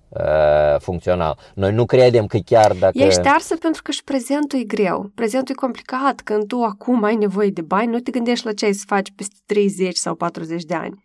funcțional. 0.80 1.38
Noi 1.54 1.74
nu 1.74 1.86
credem 1.86 2.26
că 2.26 2.38
chiar 2.46 2.74
dacă... 2.74 2.98
Ești 3.04 3.28
arsă 3.28 3.56
pentru 3.56 3.82
că 3.82 3.92
și 3.92 4.04
prezentul 4.04 4.60
e 4.60 4.64
greu. 4.64 5.12
Prezentul 5.16 5.56
e 5.58 5.62
complicat. 5.62 6.22
Când 6.22 6.48
tu 6.48 6.62
acum 6.62 7.04
ai 7.04 7.16
nevoie 7.16 7.50
de 7.50 7.62
bani, 7.62 7.92
nu 7.92 8.00
te 8.00 8.12
gândești 8.12 8.46
la 8.46 8.54
ce 8.54 8.66
ai 8.66 8.74
să 8.74 8.84
faci 8.88 9.12
peste 9.16 9.36
30 9.46 9.96
sau 9.96 10.16
40 10.16 10.64
de 10.64 10.74
ani. 10.74 11.04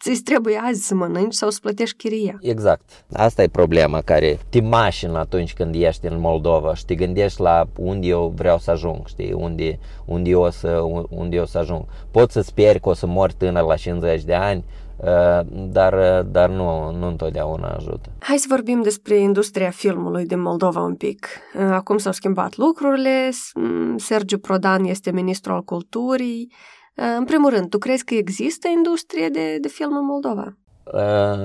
Ți 0.00 0.22
trebuie 0.22 0.60
azi 0.62 0.86
să 0.86 0.94
mănânci 0.94 1.34
sau 1.34 1.50
să 1.50 1.58
plătești 1.62 1.96
chiria. 1.96 2.38
Exact. 2.40 3.04
Asta 3.12 3.42
e 3.42 3.48
problema 3.48 4.00
care 4.00 4.38
te 4.48 4.60
mașină 4.60 5.18
atunci 5.18 5.54
când 5.54 5.74
ești 5.74 6.06
în 6.06 6.20
Moldova 6.20 6.74
și 6.74 6.84
te 6.84 6.94
gândești 6.94 7.40
la 7.40 7.68
unde 7.76 8.06
eu 8.06 8.32
vreau 8.36 8.58
să 8.58 8.70
ajung, 8.70 9.06
știi, 9.06 9.32
unde, 9.32 9.78
unde, 10.04 10.30
eu, 10.30 10.40
o 10.40 10.50
să, 10.50 10.68
unde 11.08 11.36
eu 11.36 11.42
o 11.42 11.46
să 11.46 11.58
ajung. 11.58 11.84
Poți 12.10 12.32
să 12.32 12.40
speri 12.40 12.80
că 12.80 12.88
o 12.88 12.92
să 12.92 13.06
mor 13.06 13.32
tânăr 13.32 13.62
la 13.62 13.76
50 13.76 14.24
de 14.24 14.34
ani, 14.34 14.64
Uh, 14.96 15.40
dar, 15.50 15.92
uh, 15.92 16.26
dar 16.30 16.50
nu, 16.50 16.90
nu 16.98 17.06
întotdeauna 17.06 17.68
ajută. 17.68 18.08
Hai 18.18 18.36
să 18.36 18.46
vorbim 18.48 18.82
despre 18.82 19.18
industria 19.18 19.70
filmului 19.70 20.26
din 20.26 20.40
Moldova 20.40 20.80
un 20.80 20.94
pic. 20.94 21.26
Uh, 21.54 21.62
acum 21.70 21.98
s-au 21.98 22.12
schimbat 22.12 22.56
lucrurile, 22.56 23.30
mm, 23.54 23.96
Sergiu 23.98 24.38
Prodan 24.38 24.84
este 24.84 25.12
ministru 25.12 25.52
al 25.52 25.62
culturii. 25.62 26.52
În 26.96 27.24
primul 27.24 27.50
rând, 27.50 27.68
tu 27.68 27.78
crezi 27.78 28.04
că 28.04 28.14
există 28.14 28.68
industrie 28.68 29.28
de, 29.28 29.58
de 29.58 29.68
film 29.68 29.96
în 29.96 30.04
Moldova? 30.04 30.56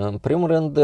În 0.01 0.17
primul 0.21 0.47
rând, 0.47 0.77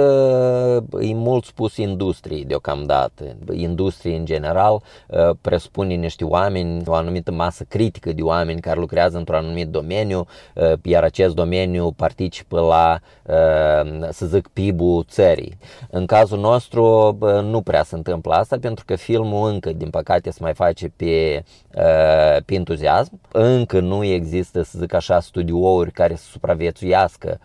e 0.99 1.13
mult 1.13 1.45
spus 1.45 1.77
industrie 1.77 2.43
deocamdată. 2.47 3.23
Industrie 3.51 4.15
în 4.15 4.25
general 4.25 4.81
presupune 5.41 5.93
niște 5.93 6.23
oameni, 6.23 6.83
o 6.85 6.93
anumită 6.93 7.31
masă 7.31 7.63
critică 7.63 8.13
de 8.13 8.21
oameni 8.21 8.61
care 8.61 8.79
lucrează 8.79 9.17
într-un 9.17 9.37
anumit 9.37 9.67
domeniu, 9.67 10.25
iar 10.83 11.03
acest 11.03 11.35
domeniu 11.35 11.91
participă 11.91 12.59
la, 12.59 12.99
să 14.09 14.25
zic, 14.25 14.47
PIB-ul 14.47 15.05
țării. 15.09 15.57
În 15.89 16.05
cazul 16.05 16.39
nostru 16.39 17.17
nu 17.43 17.61
prea 17.61 17.83
se 17.83 17.95
întâmplă 17.95 18.33
asta 18.33 18.57
pentru 18.61 18.85
că 18.85 18.95
filmul 18.95 19.49
încă, 19.49 19.71
din 19.73 19.89
păcate, 19.89 20.29
se 20.31 20.39
mai 20.41 20.53
face 20.53 20.91
pe, 20.95 21.43
pe 22.45 22.53
entuziasm. 22.53 23.19
Încă 23.31 23.79
nu 23.79 24.03
există, 24.03 24.61
să 24.61 24.77
zic 24.79 24.93
așa, 24.93 25.19
studiouri 25.19 25.91
care 25.91 26.15
să 26.15 26.25
supraviețuiască 26.31 27.39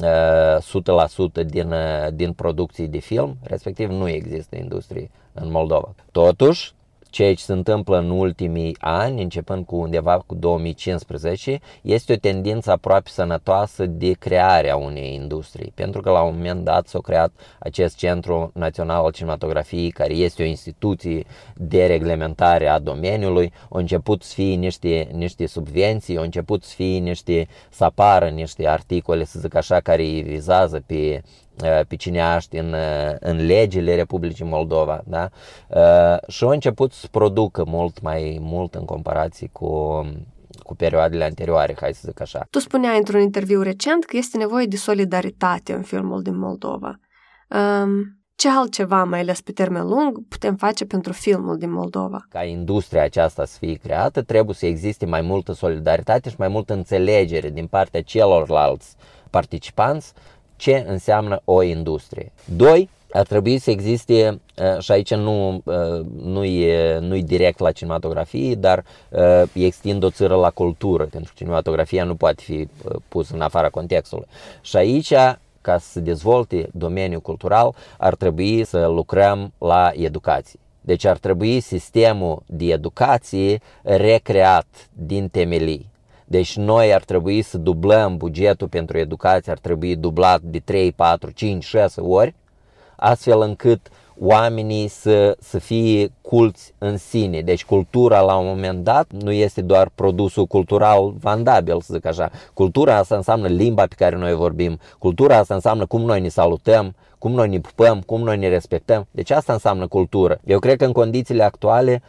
100% 0.00 1.46
din, 1.46 1.74
din 2.14 2.32
producții 2.32 2.88
de 2.88 2.98
film, 2.98 3.36
respectiv 3.42 3.90
nu 3.90 4.08
există 4.08 4.56
industrie 4.56 5.10
în 5.32 5.50
Moldova. 5.50 5.94
Totuși, 6.10 6.72
ceea 7.14 7.34
ce 7.34 7.42
se 7.42 7.52
întâmplă 7.52 7.98
în 7.98 8.10
ultimii 8.10 8.76
ani, 8.80 9.22
începând 9.22 9.64
cu 9.64 9.76
undeva 9.76 10.18
cu 10.26 10.34
2015, 10.34 11.60
este 11.82 12.12
o 12.12 12.16
tendință 12.16 12.70
aproape 12.70 13.08
sănătoasă 13.08 13.86
de 13.86 14.12
creare 14.12 14.70
a 14.70 14.76
unei 14.76 15.14
industrii. 15.14 15.72
Pentru 15.74 16.00
că 16.00 16.10
la 16.10 16.22
un 16.22 16.34
moment 16.34 16.64
dat 16.64 16.86
s-a 16.86 16.98
creat 16.98 17.32
acest 17.58 17.96
Centru 17.96 18.50
Național 18.54 19.04
al 19.04 19.12
Cinematografiei, 19.12 19.90
care 19.90 20.12
este 20.14 20.42
o 20.42 20.46
instituție 20.46 21.24
de 21.54 21.86
reglementare 21.86 22.68
a 22.68 22.78
domeniului, 22.78 23.52
au 23.68 23.80
început 23.80 24.22
să 24.22 24.34
fie 24.34 24.54
niște, 24.54 25.08
niște 25.12 25.46
subvenții, 25.46 26.16
au 26.16 26.22
început 26.22 26.62
să 26.64 26.74
fie 26.74 26.98
niște, 26.98 27.46
să 27.70 27.84
apară 27.84 28.28
niște 28.28 28.68
articole, 28.68 29.24
să 29.24 29.38
zic 29.38 29.54
așa, 29.54 29.80
care 29.80 30.02
îi 30.02 30.22
vizează 30.22 30.82
pe 30.86 31.22
Uh, 31.62 31.80
pe 31.88 31.96
cineaști 31.96 32.56
în, 32.56 32.72
uh, 32.72 33.14
în 33.20 33.46
legile 33.46 33.94
Republicii 33.94 34.44
Moldova 34.44 35.02
da? 35.06 35.28
Uh, 35.68 36.28
și 36.28 36.44
au 36.44 36.50
început 36.50 36.92
să 36.92 37.06
producă 37.10 37.64
mult 37.66 38.00
mai 38.00 38.38
mult 38.40 38.74
în 38.74 38.84
comparație 38.84 39.48
cu, 39.52 40.00
cu 40.62 40.74
perioadele 40.74 41.24
anterioare, 41.24 41.76
hai 41.80 41.94
să 41.94 42.02
zic 42.04 42.20
așa. 42.20 42.46
Tu 42.50 42.58
spuneai 42.58 42.96
într-un 42.96 43.20
interviu 43.20 43.62
recent 43.62 44.04
că 44.04 44.16
este 44.16 44.36
nevoie 44.36 44.66
de 44.66 44.76
solidaritate 44.76 45.72
în 45.72 45.82
filmul 45.82 46.22
din 46.22 46.38
Moldova. 46.38 47.00
Um, 47.48 48.18
ce 48.36 48.48
altceva, 48.48 49.04
mai 49.04 49.20
ales 49.20 49.40
pe 49.40 49.52
termen 49.52 49.86
lung, 49.86 50.28
putem 50.28 50.56
face 50.56 50.84
pentru 50.84 51.12
filmul 51.12 51.58
din 51.58 51.72
Moldova? 51.72 52.26
Ca 52.28 52.44
industria 52.44 53.02
aceasta 53.02 53.44
să 53.44 53.56
fie 53.58 53.74
creată, 53.74 54.22
trebuie 54.22 54.54
să 54.54 54.66
existe 54.66 55.06
mai 55.06 55.20
multă 55.20 55.52
solidaritate 55.52 56.30
și 56.30 56.36
mai 56.38 56.48
multă 56.48 56.72
înțelegere 56.72 57.50
din 57.50 57.66
partea 57.66 58.02
celorlalți 58.02 58.96
participanți 59.30 60.12
ce 60.64 60.84
înseamnă 60.88 61.40
o 61.44 61.62
industrie. 61.62 62.32
Doi, 62.44 62.88
ar 63.12 63.26
trebui 63.26 63.58
să 63.58 63.70
existe, 63.70 64.40
uh, 64.56 64.80
și 64.80 64.92
aici 64.92 65.14
nu, 65.14 65.62
uh, 65.64 66.06
nu, 66.22 66.44
e, 66.44 66.98
nu 66.98 67.16
e 67.16 67.20
direct 67.20 67.58
la 67.58 67.72
cinematografie, 67.72 68.54
dar 68.54 68.84
uh, 69.08 69.42
extind 69.52 70.02
o 70.02 70.10
țără 70.10 70.34
la 70.34 70.50
cultură, 70.50 71.04
pentru 71.04 71.32
că 71.32 71.38
cinematografia 71.38 72.04
nu 72.04 72.14
poate 72.14 72.42
fi 72.42 72.68
pusă 73.08 73.34
în 73.34 73.40
afara 73.40 73.68
contextului. 73.68 74.26
Și 74.60 74.76
aici 74.76 75.12
ca 75.60 75.78
să 75.78 75.90
se 75.90 76.00
dezvolte 76.00 76.68
domeniul 76.72 77.20
cultural, 77.20 77.74
ar 77.98 78.14
trebui 78.14 78.64
să 78.64 78.86
lucrăm 78.86 79.52
la 79.58 79.90
educație. 79.94 80.58
Deci 80.80 81.04
ar 81.04 81.18
trebui 81.18 81.60
sistemul 81.60 82.42
de 82.46 82.64
educație 82.64 83.60
recreat 83.82 84.66
din 84.92 85.28
temelii. 85.28 85.92
Deci 86.34 86.56
noi 86.56 86.94
ar 86.94 87.04
trebui 87.04 87.42
să 87.42 87.58
dublăm 87.58 88.16
bugetul 88.16 88.68
pentru 88.68 88.98
educație, 88.98 89.52
ar 89.52 89.58
trebui 89.58 89.96
dublat 89.96 90.40
de 90.40 90.58
3, 90.58 90.92
4, 90.92 91.30
5, 91.30 91.64
6 91.64 92.00
ori, 92.00 92.34
astfel 92.96 93.40
încât 93.40 93.88
oamenii 94.18 94.88
să, 94.88 95.36
să 95.40 95.58
fie 95.58 96.12
culți 96.20 96.74
în 96.78 96.96
sine. 96.96 97.40
Deci 97.40 97.64
cultura 97.64 98.20
la 98.20 98.36
un 98.36 98.46
moment 98.46 98.84
dat 98.84 99.06
nu 99.10 99.32
este 99.32 99.60
doar 99.60 99.90
produsul 99.94 100.46
cultural 100.46 101.14
vandabil, 101.20 101.80
să 101.80 101.94
zic 101.94 102.06
așa. 102.06 102.30
Cultura 102.54 102.96
asta 102.96 103.16
înseamnă 103.16 103.46
limba 103.48 103.86
pe 103.86 103.94
care 103.94 104.16
noi 104.16 104.34
vorbim, 104.34 104.78
cultura 104.98 105.36
asta 105.36 105.54
înseamnă 105.54 105.86
cum 105.86 106.00
noi 106.00 106.20
ne 106.20 106.28
salutăm, 106.28 106.94
cum 107.18 107.32
noi 107.32 107.48
ne 107.48 107.60
pupăm, 107.60 108.00
cum 108.00 108.20
noi 108.20 108.36
ne 108.36 108.48
respectăm. 108.48 109.06
Deci 109.10 109.30
asta 109.30 109.52
înseamnă 109.52 109.86
cultură. 109.86 110.38
Eu 110.44 110.58
cred 110.58 110.76
că 110.76 110.84
în 110.84 110.92
condițiile 110.92 111.42
actuale 111.42 112.02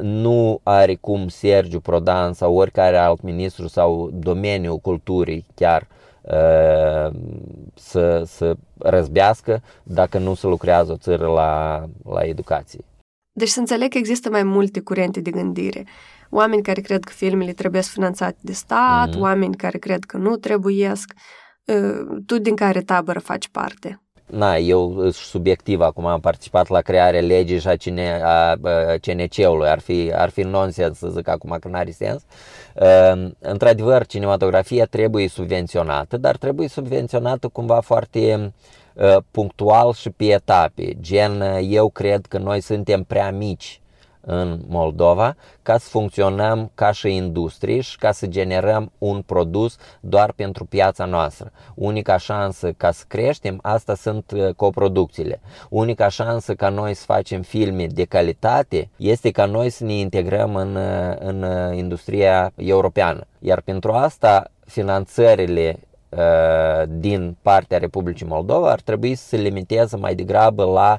nu 0.00 0.60
are 0.62 0.94
cum 0.94 1.28
Sergiu 1.28 1.80
Prodan 1.80 2.32
sau 2.32 2.54
oricare 2.54 2.96
alt 2.96 3.22
ministru 3.22 3.68
sau 3.68 4.10
domeniul 4.12 4.78
culturii 4.78 5.46
chiar 5.54 5.86
uh, 6.22 7.16
să, 7.74 8.22
să 8.26 8.56
răzbească 8.78 9.62
dacă 9.82 10.18
nu 10.18 10.34
se 10.34 10.46
lucrează 10.46 10.92
o 10.92 10.96
țară 10.96 11.26
la, 11.26 11.84
la 12.04 12.20
educație. 12.20 12.84
Deci 13.32 13.48
să 13.48 13.60
înțeleg 13.60 13.90
că 13.90 13.98
există 13.98 14.30
mai 14.30 14.42
multe 14.42 14.80
curente 14.80 15.20
de 15.20 15.30
gândire. 15.30 15.86
Oameni 16.30 16.62
care 16.62 16.80
cred 16.80 17.04
că 17.04 17.12
filmele 17.12 17.52
trebuie 17.52 17.80
finanțate 17.80 18.36
de 18.40 18.52
stat, 18.52 19.08
mm-hmm. 19.08 19.20
oameni 19.20 19.54
care 19.54 19.78
cred 19.78 20.04
că 20.04 20.16
nu 20.16 20.36
trebuiesc. 20.36 21.12
Uh, 21.64 22.22
tu 22.26 22.38
din 22.38 22.56
care 22.56 22.80
tabără 22.80 23.18
faci 23.18 23.48
parte? 23.48 24.03
Na, 24.26 24.56
eu 24.56 24.92
sunt 25.00 25.12
subiectiv 25.14 25.80
acum 25.80 26.06
am 26.06 26.20
participat 26.20 26.68
la 26.68 26.80
crearea 26.80 27.20
legii 27.20 27.58
și 27.58 27.68
a, 27.68 27.76
cine, 27.76 28.20
a, 28.22 28.28
a 28.28 28.56
CNC-ului, 29.00 29.68
ar 29.68 29.78
fi, 29.78 30.12
ar 30.14 30.28
fi 30.28 30.40
nonsens 30.40 30.98
să 30.98 31.08
zic 31.08 31.28
acum 31.28 31.56
că 31.60 31.68
n-are 31.68 31.90
sens. 31.90 32.22
Uh, 32.74 33.30
într-adevăr, 33.38 34.06
cinematografia 34.06 34.84
trebuie 34.84 35.28
subvenționată, 35.28 36.16
dar 36.16 36.36
trebuie 36.36 36.68
subvenționată 36.68 37.48
cumva 37.48 37.80
foarte 37.80 38.52
uh, 38.94 39.16
punctual 39.30 39.92
și 39.92 40.10
pe 40.10 40.24
etape. 40.24 40.96
Gen, 41.00 41.42
eu 41.62 41.88
cred 41.88 42.26
că 42.26 42.38
noi 42.38 42.60
suntem 42.60 43.02
prea 43.02 43.30
mici 43.30 43.80
în 44.26 44.60
Moldova 44.68 45.36
ca 45.62 45.78
să 45.78 45.88
funcționăm 45.88 46.70
ca 46.74 46.92
și 46.92 47.14
industrie 47.14 47.80
și 47.80 47.98
ca 47.98 48.12
să 48.12 48.26
generăm 48.26 48.92
un 48.98 49.22
produs 49.22 49.76
doar 50.00 50.32
pentru 50.32 50.64
piața 50.64 51.04
noastră. 51.04 51.52
Unica 51.74 52.16
șansă 52.16 52.72
ca 52.72 52.90
să 52.90 53.04
creștem, 53.08 53.58
asta 53.62 53.94
sunt 53.94 54.30
uh, 54.34 54.54
coproducțiile. 54.54 55.40
Unica 55.70 56.08
șansă 56.08 56.54
ca 56.54 56.68
noi 56.68 56.94
să 56.94 57.04
facem 57.04 57.42
filme 57.42 57.86
de 57.86 58.04
calitate 58.04 58.88
este 58.96 59.30
ca 59.30 59.44
noi 59.44 59.70
să 59.70 59.84
ne 59.84 59.94
integrăm 59.94 60.54
în, 60.54 60.76
uh, 60.76 61.16
în 61.18 61.42
uh, 61.42 61.76
industria 61.76 62.52
europeană. 62.56 63.26
Iar 63.38 63.60
pentru 63.60 63.92
asta 63.92 64.50
finanțările 64.66 65.78
din 66.88 67.36
partea 67.42 67.78
Republicii 67.78 68.26
Moldova 68.26 68.70
ar 68.70 68.80
trebui 68.80 69.14
să 69.14 69.26
se 69.26 69.36
limiteze 69.36 69.96
mai 69.96 70.14
degrabă 70.14 70.64
la 70.64 70.98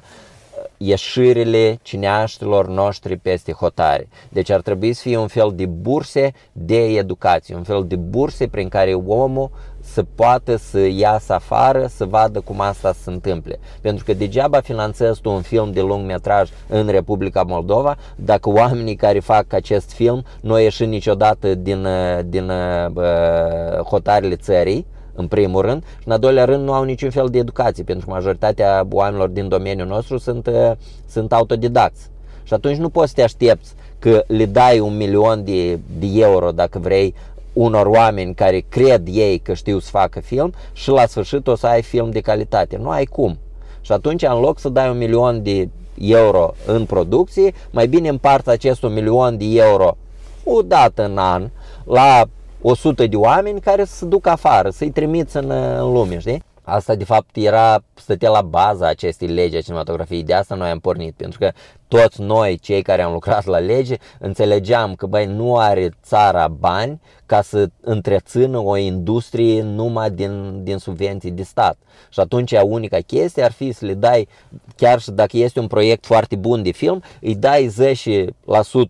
ieșirile 0.78 1.78
cineaștilor 1.82 2.68
noștri 2.68 3.16
peste 3.16 3.52
hotare. 3.52 4.08
Deci 4.28 4.50
ar 4.50 4.60
trebui 4.60 4.92
să 4.92 5.00
fie 5.00 5.16
un 5.16 5.26
fel 5.26 5.52
de 5.54 5.66
burse 5.66 6.32
de 6.52 6.84
educație, 6.84 7.54
un 7.54 7.62
fel 7.62 7.84
de 7.86 7.96
burse 7.96 8.46
prin 8.46 8.68
care 8.68 8.94
omul 8.94 9.50
să 9.80 10.04
poată 10.14 10.56
să 10.56 10.78
iasă 10.78 11.32
afară, 11.32 11.86
să 11.86 12.04
vadă 12.04 12.40
cum 12.40 12.60
asta 12.60 12.92
se 12.92 13.10
întâmple. 13.10 13.58
Pentru 13.80 14.04
că 14.04 14.14
degeaba 14.14 14.60
finanțezi 14.60 15.20
tu 15.20 15.30
un 15.30 15.42
film 15.42 15.72
de 15.72 15.80
lung 15.80 16.06
metraj 16.06 16.50
în 16.68 16.88
Republica 16.88 17.42
Moldova 17.42 17.96
dacă 18.16 18.48
oamenii 18.48 18.96
care 18.96 19.20
fac 19.20 19.52
acest 19.52 19.92
film 19.92 20.24
nu 20.40 20.52
au 20.52 20.60
ieșit 20.60 20.88
niciodată 20.88 21.54
din, 21.54 21.86
din 22.26 22.48
uh, 22.48 23.80
hotarele 23.88 24.36
țării, 24.36 24.86
în 25.16 25.26
primul 25.26 25.60
rând, 25.60 25.82
și 25.82 26.06
în 26.06 26.12
al 26.12 26.18
doilea 26.18 26.44
rând 26.44 26.64
nu 26.64 26.72
au 26.72 26.84
niciun 26.84 27.10
fel 27.10 27.28
de 27.28 27.38
educație, 27.38 27.84
pentru 27.84 28.06
că 28.06 28.12
majoritatea 28.12 28.86
oamenilor 28.90 29.28
din 29.28 29.48
domeniul 29.48 29.86
nostru 29.86 30.18
sunt, 30.18 30.46
uh, 30.46 30.72
sunt 31.08 31.32
autodidacți. 31.32 32.08
Și 32.42 32.54
atunci 32.54 32.76
nu 32.76 32.88
poți 32.88 33.08
să 33.08 33.14
te 33.14 33.22
aștepți 33.22 33.74
că 33.98 34.24
le 34.26 34.46
dai 34.46 34.78
un 34.78 34.96
milion 34.96 35.44
de, 35.44 35.78
de 35.98 36.06
euro, 36.14 36.50
dacă 36.50 36.78
vrei, 36.78 37.14
unor 37.52 37.86
oameni 37.86 38.34
care 38.34 38.64
cred 38.68 39.02
ei 39.10 39.38
că 39.38 39.54
știu 39.54 39.78
să 39.78 39.90
facă 39.90 40.20
film 40.20 40.52
și 40.72 40.90
la 40.90 41.06
sfârșit 41.06 41.46
o 41.46 41.54
să 41.54 41.66
ai 41.66 41.82
film 41.82 42.10
de 42.10 42.20
calitate. 42.20 42.76
Nu 42.76 42.88
ai 42.88 43.04
cum. 43.04 43.38
Și 43.80 43.92
atunci, 43.92 44.22
în 44.22 44.40
loc 44.40 44.58
să 44.58 44.68
dai 44.68 44.90
un 44.90 44.96
milion 44.96 45.42
de 45.42 45.68
euro 45.94 46.54
în 46.66 46.84
producție, 46.84 47.54
mai 47.70 47.86
bine 47.86 48.08
împarți 48.08 48.48
acest 48.48 48.82
un 48.82 48.92
milion 48.92 49.36
de 49.36 49.44
euro 49.44 49.96
o 50.44 50.62
dată 50.62 51.04
în 51.04 51.18
an 51.18 51.50
la 51.84 52.24
100 52.68 53.06
de 53.06 53.16
oameni 53.16 53.60
care 53.60 53.84
să 53.84 53.94
se 53.94 54.04
ducă 54.04 54.30
afară, 54.30 54.70
să-i 54.70 54.90
trimiți 54.90 55.36
în, 55.36 55.50
în 55.50 55.92
lume, 55.92 56.18
știi? 56.18 56.42
Asta 56.62 56.94
de 56.94 57.04
fapt 57.04 57.36
era, 57.36 57.82
stătea 57.94 58.30
la 58.30 58.42
baza 58.42 58.86
acestei 58.88 59.28
legi 59.28 59.56
a 59.56 59.60
cinematografiei, 59.60 60.22
de 60.22 60.34
asta 60.34 60.54
noi 60.54 60.70
am 60.70 60.78
pornit, 60.78 61.14
pentru 61.14 61.38
că 61.38 61.50
toți 61.88 62.20
noi, 62.20 62.58
cei 62.58 62.82
care 62.82 63.02
am 63.02 63.12
lucrat 63.12 63.44
la 63.44 63.58
lege, 63.58 63.96
înțelegeam 64.18 64.94
că 64.94 65.06
băi, 65.06 65.26
nu 65.26 65.56
are 65.56 65.90
țara 66.02 66.48
bani 66.48 67.00
ca 67.26 67.42
să 67.42 67.68
întrețină 67.80 68.58
o 68.58 68.76
industrie 68.76 69.62
numai 69.62 70.10
din, 70.10 70.60
din 70.62 70.78
subvenții 70.78 71.30
de 71.30 71.42
stat. 71.42 71.76
Și 72.08 72.20
atunci 72.20 72.52
unica 72.52 72.98
chestie 72.98 73.42
ar 73.42 73.52
fi 73.52 73.72
să 73.72 73.84
le 73.84 73.94
dai, 73.94 74.28
chiar 74.76 75.00
și 75.00 75.10
dacă 75.10 75.36
este 75.36 75.60
un 75.60 75.66
proiect 75.66 76.06
foarte 76.06 76.36
bun 76.36 76.62
de 76.62 76.70
film, 76.70 77.02
îi 77.20 77.34
dai 77.34 77.74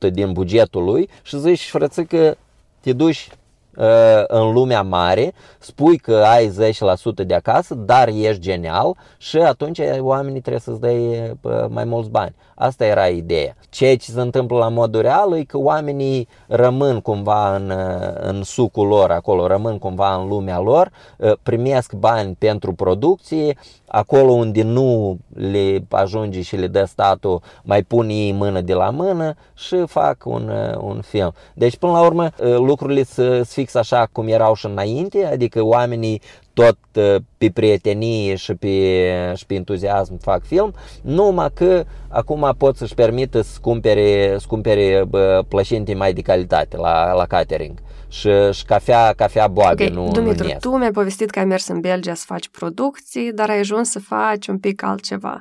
10% 0.09 0.11
din 0.13 0.33
bugetul 0.33 0.85
lui 0.85 1.09
și 1.23 1.39
zici, 1.39 1.69
frățică, 1.69 2.37
te 2.81 2.93
duci 2.93 3.29
Uh, 3.29 3.43
în 4.27 4.53
lumea 4.53 4.83
mare, 4.83 5.33
spui 5.59 5.97
că 5.97 6.25
ai 6.27 6.49
10% 6.49 7.27
de 7.27 7.35
acasă, 7.35 7.75
dar 7.75 8.09
ești 8.09 8.41
genial 8.41 8.97
și 9.19 9.37
atunci 9.37 9.81
oamenii 9.99 10.41
trebuie 10.41 10.61
să-ți 10.61 10.81
dai 10.81 11.31
uh, 11.41 11.53
mai 11.69 11.85
mulți 11.85 12.11
bani. 12.11 12.35
Asta 12.55 12.85
era 12.85 13.07
ideea. 13.07 13.57
Ceea 13.69 13.97
ce 13.97 14.11
se 14.11 14.21
întâmplă 14.21 14.59
la 14.59 14.69
modul 14.69 15.01
real 15.01 15.37
e 15.37 15.43
că 15.43 15.59
oamenii 15.59 16.29
rămân 16.47 17.01
cumva 17.01 17.57
în, 17.57 17.71
uh, 17.71 18.11
în 18.21 18.43
sucul 18.43 18.87
lor 18.87 19.11
acolo, 19.11 19.47
rămân 19.47 19.79
cumva 19.79 20.15
în 20.15 20.29
lumea 20.29 20.61
lor, 20.61 20.91
primesc 21.43 21.93
bani 21.93 22.37
pentru 22.39 22.73
producție, 22.73 23.57
acolo 23.87 24.33
unde 24.33 24.63
nu 24.63 25.19
le 25.35 25.85
ajunge 25.91 26.43
și 26.43 26.57
le 26.57 26.67
dă 26.67 26.85
statul, 26.85 27.41
mai 27.63 27.83
pun 27.83 28.09
ei 28.09 28.33
mână 28.33 28.61
de 28.61 28.75
la 28.75 28.91
mână 28.91 29.35
și 29.55 29.77
fac 29.87 30.17
un, 30.25 30.51
un 30.81 31.01
film. 31.01 31.33
Deci, 31.55 31.77
până 31.77 31.93
la 31.93 32.01
urmă, 32.01 32.29
lucrurile 32.39 33.03
sunt 33.45 33.66
fix 33.67 33.75
așa 33.75 34.09
cum 34.13 34.29
erau 34.29 34.55
și 34.55 34.67
înainte, 34.67 35.25
adică 35.25 35.63
oamenii 35.63 36.21
tot 36.53 36.79
pe 37.39 37.51
prietenie 37.51 38.35
și 38.35 38.55
pe, 38.55 38.69
și 39.37 39.47
pe 39.47 39.55
entuziasm 39.55 40.19
fac 40.19 40.45
film, 40.45 40.75
numai 41.03 41.51
că 41.55 41.85
acum 42.09 42.55
pot 42.59 42.77
să-și 42.77 42.95
permită 42.95 43.41
să 43.41 43.59
cumpere, 43.61 44.37
să 44.39 44.45
cumpere 44.49 45.05
plășinte 45.49 45.95
mai 45.95 46.13
de 46.13 46.21
calitate 46.21 46.77
la, 46.77 47.13
la 47.13 47.27
catering 47.27 47.79
și, 48.09 48.31
și 48.53 48.65
cafea, 48.65 49.13
cafea 49.13 49.49
boabe, 49.49 49.85
okay. 49.85 49.95
nu, 49.95 50.11
Dumitru, 50.13 50.47
nu 50.47 50.57
tu 50.61 50.77
mi-ai 50.77 50.91
povestit 50.91 51.31
că 51.31 51.39
ai 51.39 51.45
mers 51.45 51.69
în 51.69 51.81
Belgia 51.81 52.15
să 52.15 52.25
faci 52.27 52.49
producții, 52.49 53.33
dar 53.33 53.51
ai 53.51 53.59
ajuns 53.59 53.91
să 53.91 54.01
faci 54.01 54.47
un 54.47 54.59
pic 54.59 54.83
altceva. 54.83 55.41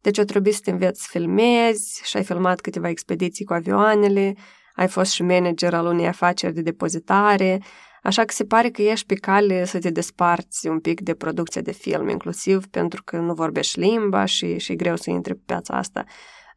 Deci 0.00 0.18
o 0.18 0.22
trebuie 0.24 0.52
să 0.52 0.60
te 0.64 0.70
înveți 0.70 1.02
să 1.02 1.06
filmezi 1.10 2.00
și 2.04 2.16
ai 2.16 2.22
filmat 2.22 2.60
câteva 2.60 2.88
expediții 2.88 3.44
cu 3.44 3.52
avioanele, 3.52 4.34
ai 4.74 4.88
fost 4.88 5.12
și 5.12 5.22
manager 5.22 5.74
al 5.74 5.86
unei 5.86 6.06
afaceri 6.06 6.54
de 6.54 6.62
depozitare, 6.62 7.62
așa 8.02 8.24
că 8.24 8.32
se 8.34 8.44
pare 8.44 8.68
că 8.68 8.82
ești 8.82 9.06
pe 9.06 9.14
cale 9.14 9.64
să 9.64 9.78
te 9.78 9.90
desparți 9.90 10.68
un 10.68 10.80
pic 10.80 11.00
de 11.00 11.14
producția 11.14 11.60
de 11.60 11.72
film, 11.72 12.08
inclusiv 12.08 12.66
pentru 12.66 13.02
că 13.04 13.16
nu 13.16 13.34
vorbești 13.34 13.80
limba 13.80 14.24
și, 14.24 14.58
și 14.58 14.72
e 14.72 14.76
greu 14.76 14.96
să 14.96 15.10
intri 15.10 15.34
pe 15.34 15.42
piața 15.46 15.74
asta. 15.74 16.04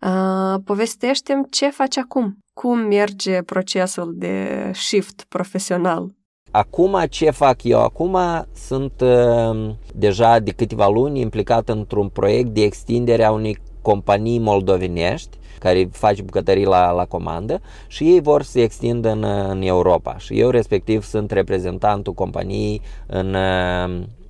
Uh, 0.02 0.62
povestește-mi 0.66 1.46
ce 1.50 1.70
faci 1.70 1.98
acum, 1.98 2.38
cum 2.54 2.80
merge 2.80 3.42
procesul 3.42 4.14
de 4.16 4.72
shift 4.74 5.26
profesional. 5.30 6.14
Acum 6.52 7.04
ce 7.10 7.30
fac 7.30 7.64
eu? 7.64 7.82
Acum 7.82 8.18
sunt 8.54 9.02
uh, 9.02 9.76
deja 9.94 10.40
de 10.40 10.52
câteva 10.52 10.88
luni 10.88 11.20
implicat 11.20 11.70
într-un 11.70 12.10
proiect 12.10 12.50
de 12.50 12.62
extindere 12.62 13.24
a 13.24 13.32
unei 13.32 13.58
companii 13.86 14.40
moldovenești 14.40 15.38
care 15.60 15.90
faci 15.92 16.22
bucătării 16.22 16.66
la, 16.66 16.92
la 16.92 17.06
comandă 17.06 17.62
și 17.88 18.04
ei 18.04 18.22
vor 18.22 18.44
să 18.44 18.52
se 18.52 18.62
extindă 18.62 19.10
în, 19.10 19.24
în 19.24 19.62
Europa 19.62 20.18
și 20.18 20.40
eu 20.40 20.50
respectiv 20.50 21.04
sunt 21.04 21.32
reprezentantul 21.32 22.14
companiei 22.14 22.82
în, 23.06 23.36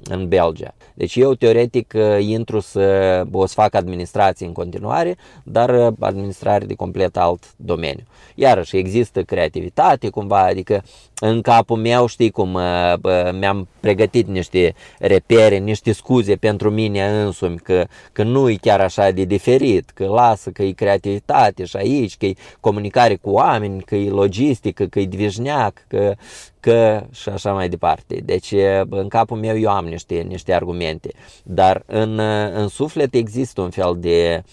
în 0.09 0.27
Belgia. 0.27 0.73
Deci 0.93 1.15
eu 1.15 1.33
teoretic 1.33 1.93
uh, 1.95 2.25
intru 2.27 2.59
să 2.59 3.23
o 3.31 3.45
să 3.45 3.53
fac 3.53 3.75
administrație 3.75 4.45
în 4.45 4.51
continuare, 4.51 5.15
dar 5.43 5.69
uh, 5.69 5.93
administrare 5.99 6.65
de 6.65 6.73
complet 6.73 7.17
alt 7.17 7.53
domeniu. 7.55 8.03
Iarăși 8.35 8.77
există 8.77 9.23
creativitate 9.23 10.09
cumva, 10.09 10.39
adică 10.39 10.83
în 11.19 11.41
capul 11.41 11.77
meu 11.77 12.05
știi 12.05 12.31
cum 12.31 12.53
uh, 12.53 12.93
mi-am 13.39 13.67
pregătit 13.79 14.27
niște 14.27 14.73
repere, 14.99 15.57
niște 15.57 15.91
scuze 15.91 16.35
pentru 16.35 16.71
mine 16.71 17.23
însumi 17.23 17.57
că, 17.57 17.85
că 18.11 18.23
nu 18.23 18.49
e 18.49 18.55
chiar 18.55 18.81
așa 18.81 19.11
de 19.11 19.23
diferit, 19.23 19.89
că 19.89 20.05
lasă 20.05 20.49
că 20.49 20.63
e 20.63 20.71
creativitate 20.71 21.65
și 21.65 21.77
aici, 21.77 22.17
că 22.17 22.25
e 22.25 22.33
comunicare 22.59 23.15
cu 23.15 23.29
oameni, 23.29 23.81
că 23.81 23.95
e 23.95 24.09
logistică, 24.09 24.85
că 24.85 24.99
e 24.99 25.05
dvijneac, 25.05 25.85
că, 25.87 26.13
că 26.59 27.05
și 27.11 27.29
așa 27.29 27.53
mai 27.53 27.69
departe. 27.69 28.21
Deci 28.23 28.53
în 28.89 29.07
capul 29.07 29.37
meu 29.37 29.57
eu 29.57 29.69
am 29.69 29.85
niște, 29.85 30.15
niște 30.15 30.53
argumente, 30.53 31.09
dar 31.43 31.83
în, 31.85 32.19
în 32.53 32.67
suflet 32.67 33.13
există 33.13 33.61
un 33.61 33.69
fel 33.69 33.95
de 33.99 34.43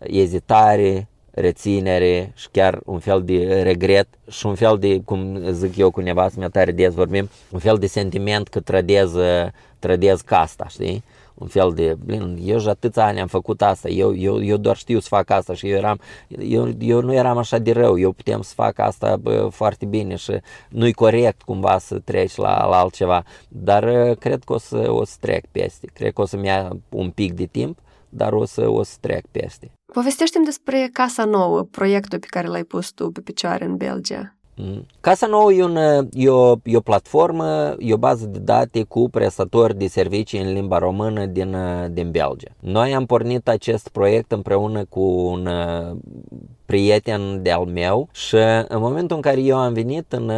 ezitare, 0.00 1.08
reținere 1.40 2.32
și 2.34 2.48
chiar 2.50 2.80
un 2.84 2.98
fel 2.98 3.22
de 3.24 3.62
regret 3.62 4.08
și 4.30 4.46
un 4.46 4.54
fel 4.54 4.78
de, 4.78 5.00
cum 5.04 5.50
zic 5.50 5.76
eu 5.76 5.90
cu 5.90 6.00
nevastă 6.00 6.38
mea 6.38 6.48
tare 6.48 6.72
des 6.72 6.94
vorbim, 6.94 7.28
un 7.50 7.58
fel 7.58 7.76
de 7.76 7.86
sentiment 7.86 8.48
că 8.48 8.60
trădez, 8.60 9.14
trădez 9.78 10.20
casta, 10.20 10.66
știi? 10.68 11.04
un 11.38 11.46
fel 11.46 11.72
de, 11.74 11.96
blin, 12.04 12.38
eu 12.42 12.58
și 12.58 12.68
atâția 12.68 13.04
ani 13.04 13.20
am 13.20 13.26
făcut 13.26 13.62
asta, 13.62 13.88
eu, 13.88 14.16
eu, 14.16 14.42
eu 14.44 14.56
doar 14.56 14.76
știu 14.76 14.98
să 14.98 15.08
fac 15.08 15.30
asta 15.30 15.54
și 15.54 15.68
eu 15.68 15.76
eram, 15.76 16.00
eu, 16.28 16.68
eu 16.78 17.00
nu 17.00 17.14
eram 17.14 17.38
așa 17.38 17.58
de 17.58 17.72
rău, 17.72 17.98
eu 17.98 18.12
puteam 18.12 18.42
să 18.42 18.52
fac 18.54 18.78
asta 18.78 19.16
bă, 19.16 19.48
foarte 19.50 19.84
bine 19.84 20.16
și 20.16 20.32
nu-i 20.68 20.92
corect 20.92 21.42
cumva 21.42 21.78
să 21.78 21.98
treci 21.98 22.36
la, 22.36 22.66
la 22.66 22.78
altceva, 22.78 23.24
dar 23.48 24.08
uh, 24.08 24.16
cred 24.16 24.44
că 24.44 24.52
o 24.52 24.58
să, 24.58 24.90
o 24.90 25.04
să 25.04 25.16
trec 25.20 25.44
peste, 25.52 25.86
cred 25.92 26.12
că 26.12 26.20
o 26.20 26.24
să-mi 26.24 26.46
ia 26.46 26.76
un 26.88 27.10
pic 27.10 27.32
de 27.32 27.44
timp, 27.44 27.78
dar 28.08 28.32
o 28.32 28.44
să, 28.44 28.68
o 28.68 28.82
să 28.82 28.96
trec 29.00 29.26
peste. 29.30 29.75
Povestește-mi 29.92 30.44
despre 30.44 30.88
Casa 30.92 31.24
Nouă, 31.24 31.62
proiectul 31.62 32.18
pe 32.18 32.26
care 32.30 32.46
l-ai 32.46 32.64
pus 32.64 32.90
tu 32.90 33.10
pe 33.10 33.20
picioare 33.20 33.64
în 33.64 33.76
Belgia. 33.76 34.36
Mm. 34.58 34.86
Casa 35.00 35.26
Nouă 35.26 35.52
e, 35.52 35.64
un, 35.64 35.76
e, 36.12 36.28
o, 36.28 36.54
e 36.64 36.76
o 36.76 36.80
platformă, 36.80 37.74
e 37.78 37.92
o 37.92 37.96
bază 37.96 38.26
de 38.26 38.38
date 38.38 38.82
cu 38.82 39.08
prestatori 39.10 39.78
de 39.78 39.86
servicii 39.86 40.40
în 40.40 40.52
limba 40.52 40.78
română 40.78 41.26
din, 41.26 41.56
din 41.90 42.10
Belgia. 42.10 42.50
Noi 42.60 42.94
am 42.94 43.06
pornit 43.06 43.48
acest 43.48 43.88
proiect 43.88 44.32
împreună 44.32 44.84
cu 44.84 45.00
un 45.00 45.48
prieten 46.66 47.42
de-al 47.42 47.64
meu 47.64 48.08
și 48.12 48.36
în 48.68 48.80
momentul 48.80 49.16
în 49.16 49.22
care 49.22 49.40
eu 49.40 49.56
am 49.56 49.72
venit 49.72 50.12
în, 50.12 50.30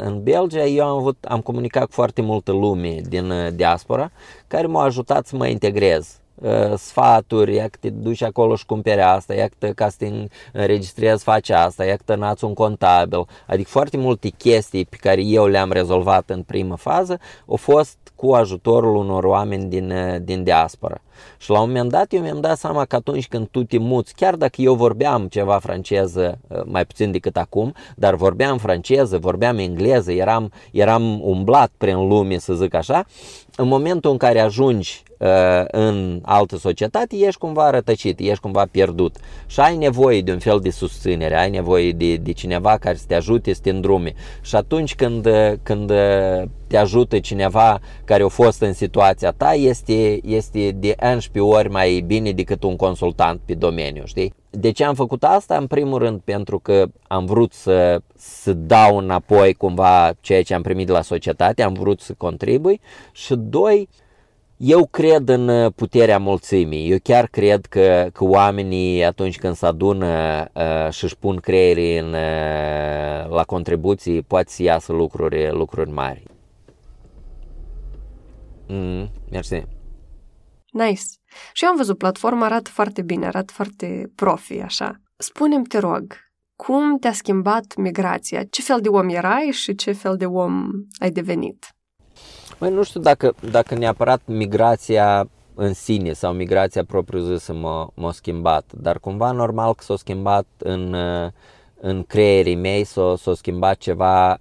în 0.00 0.22
Belgia, 0.22 0.64
eu 0.64 0.86
am, 0.86 0.96
avut, 0.96 1.16
am 1.24 1.40
comunicat 1.40 1.84
cu 1.84 1.92
foarte 1.92 2.22
multă 2.22 2.52
lume 2.52 3.00
din 3.08 3.32
diaspora 3.54 4.10
care 4.46 4.66
m-au 4.66 4.82
ajutat 4.82 5.26
să 5.26 5.36
mă 5.36 5.46
integrez 5.46 6.20
Uh, 6.20 6.25
sfaturi, 6.76 7.54
ia 7.54 7.68
că 7.68 7.76
te 7.80 7.90
duci 7.90 8.22
acolo 8.22 8.56
și 8.56 8.66
cumpere 8.66 9.02
asta, 9.02 9.34
ia 9.34 9.48
că 9.58 9.66
ca 9.66 9.88
să 9.88 9.96
te 9.98 10.10
înregistrezi 10.52 11.22
faci 11.22 11.50
asta, 11.50 11.84
ia 11.84 11.98
că 12.04 12.14
nați 12.14 12.44
un 12.44 12.54
contabil, 12.54 13.24
adică 13.46 13.68
foarte 13.68 13.96
multe 13.96 14.28
chestii 14.28 14.84
pe 14.84 14.96
care 14.96 15.22
eu 15.22 15.46
le-am 15.46 15.72
rezolvat 15.72 16.30
în 16.30 16.42
primă 16.42 16.76
fază 16.76 17.20
au 17.46 17.56
fost 17.56 17.96
cu 18.16 18.32
ajutorul 18.32 18.96
unor 18.96 19.24
oameni 19.24 19.64
din, 19.64 19.90
uh, 19.90 20.16
din 20.22 20.42
diaspora. 20.42 21.00
Și 21.38 21.50
la 21.50 21.60
un 21.60 21.68
moment 21.68 21.90
dat 21.90 22.12
eu 22.12 22.20
mi-am 22.20 22.40
dat 22.40 22.58
seama 22.58 22.84
că 22.84 22.96
atunci 22.96 23.28
când 23.28 23.46
tu 23.48 23.64
te 23.64 23.78
muți, 23.78 24.14
chiar 24.14 24.34
dacă 24.34 24.62
eu 24.62 24.74
vorbeam 24.74 25.26
ceva 25.26 25.58
franceză, 25.58 26.38
uh, 26.48 26.60
mai 26.64 26.84
puțin 26.84 27.10
decât 27.10 27.36
acum, 27.36 27.74
dar 27.96 28.14
vorbeam 28.14 28.58
franceză, 28.58 29.18
vorbeam 29.18 29.58
engleză, 29.58 30.12
eram, 30.12 30.52
eram 30.72 31.20
umblat 31.22 31.70
prin 31.76 32.08
lume, 32.08 32.38
să 32.38 32.54
zic 32.54 32.74
așa, 32.74 33.06
în 33.56 33.68
momentul 33.68 34.10
în 34.10 34.16
care 34.16 34.40
ajungi 34.40 35.02
uh, 35.18 35.28
în 35.70 36.20
altă 36.22 36.56
societate, 36.56 37.16
ești 37.16 37.38
cumva 37.38 37.70
rătăcit, 37.70 38.18
ești 38.18 38.40
cumva 38.40 38.66
pierdut 38.70 39.16
și 39.46 39.60
ai 39.60 39.76
nevoie 39.76 40.20
de 40.20 40.32
un 40.32 40.38
fel 40.38 40.58
de 40.60 40.70
susținere, 40.70 41.38
ai 41.38 41.50
nevoie 41.50 41.92
de, 41.92 42.16
de 42.16 42.32
cineva 42.32 42.76
care 42.76 42.96
să 42.96 43.04
te 43.08 43.14
ajute 43.14 43.52
să 43.52 43.60
te 43.62 43.70
îndrume. 43.70 44.14
Și 44.40 44.56
atunci 44.56 44.94
când, 44.94 45.28
când 45.62 45.92
te 46.66 46.76
ajută 46.76 47.18
cineva 47.18 47.80
care 48.04 48.22
a 48.22 48.28
fost 48.28 48.60
în 48.60 48.72
situația 48.72 49.30
ta, 49.30 49.52
este, 49.54 50.20
este 50.26 50.70
de 50.70 50.94
11 51.14 51.40
ori 51.40 51.70
mai 51.70 52.04
bine 52.06 52.32
decât 52.32 52.62
un 52.62 52.76
consultant 52.76 53.40
pe 53.44 53.54
domeniu, 53.54 54.02
știi? 54.04 54.34
De 54.50 54.70
ce 54.70 54.84
am 54.84 54.94
făcut 54.94 55.24
asta? 55.24 55.56
În 55.56 55.66
primul 55.66 55.98
rând 55.98 56.20
pentru 56.24 56.58
că 56.58 56.86
am 57.06 57.24
vrut 57.24 57.52
să, 57.52 58.00
să 58.16 58.52
dau 58.52 58.96
înapoi 58.96 59.54
cumva 59.54 60.12
ceea 60.20 60.42
ce 60.42 60.54
am 60.54 60.62
primit 60.62 60.86
de 60.86 60.92
la 60.92 61.02
societate, 61.02 61.62
am 61.62 61.72
vrut 61.72 62.00
să 62.00 62.14
contribui 62.16 62.80
și 63.12 63.34
doi, 63.34 63.88
eu 64.56 64.86
cred 64.90 65.28
în 65.28 65.70
puterea 65.70 66.18
mulțimii. 66.18 66.90
Eu 66.90 66.96
chiar 67.02 67.26
cred 67.26 67.66
că, 67.66 68.08
că 68.12 68.24
oamenii 68.24 69.04
atunci 69.04 69.38
când 69.38 69.54
se 69.54 69.66
adună 69.66 70.44
uh, 70.52 70.90
și 70.90 71.04
își 71.04 71.16
pun 71.16 71.36
creierii 71.36 71.98
în, 71.98 72.12
uh, 72.12 73.30
la 73.30 73.42
contribuții, 73.46 74.22
poate 74.22 74.50
să 74.50 74.62
iasă 74.62 74.92
lucruri, 74.92 75.50
lucruri 75.50 75.90
mari. 75.90 76.22
Mm, 78.68 79.10
mersi. 79.30 79.62
Nice. 80.72 81.02
Și 81.52 81.64
eu 81.64 81.70
am 81.70 81.76
văzut 81.76 81.98
platforma, 81.98 82.44
arată 82.44 82.70
foarte 82.70 83.02
bine, 83.02 83.26
arată 83.26 83.52
foarte 83.52 84.12
profi, 84.14 84.60
așa. 84.60 85.00
Spune-mi, 85.16 85.64
te 85.66 85.78
rog, 85.78 86.16
cum 86.56 86.98
te-a 86.98 87.12
schimbat 87.12 87.76
migrația? 87.76 88.44
Ce 88.44 88.62
fel 88.62 88.80
de 88.80 88.88
om 88.88 89.08
erai 89.08 89.50
și 89.52 89.74
ce 89.74 89.92
fel 89.92 90.16
de 90.16 90.26
om 90.26 90.70
ai 90.98 91.10
devenit? 91.10 91.66
Mai 92.58 92.70
nu 92.70 92.82
știu 92.82 93.00
dacă, 93.00 93.34
dacă 93.50 93.74
neapărat 93.74 94.20
migrația 94.26 95.28
în 95.54 95.72
sine 95.72 96.12
sau 96.12 96.32
migrația 96.32 96.84
propriu-zisă 96.84 97.52
m-a, 97.52 97.90
m-a 97.94 98.12
schimbat, 98.12 98.72
dar 98.72 98.98
cumva 98.98 99.30
normal 99.30 99.74
că 99.74 99.82
s-a 99.82 99.96
schimbat 99.96 100.46
în, 100.58 100.94
în 101.80 102.02
creierii 102.02 102.54
mei, 102.56 102.84
s-a, 102.84 103.14
s-a 103.16 103.34
schimbat 103.34 103.76
ceva 103.76 104.38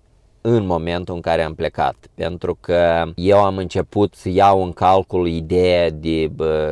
în 0.48 0.66
momentul 0.66 1.16
în 1.16 1.22
care 1.22 1.44
am 1.44 1.56
plecat, 1.56 1.96
pentru 2.16 2.58
că 2.62 3.04
eu 3.16 3.44
am 3.44 3.58
început 3.58 4.14
să 4.14 4.30
iau 4.30 4.64
în 4.64 4.72
calcul 4.72 5.28
ideea 5.28 5.90
de 5.90 6.32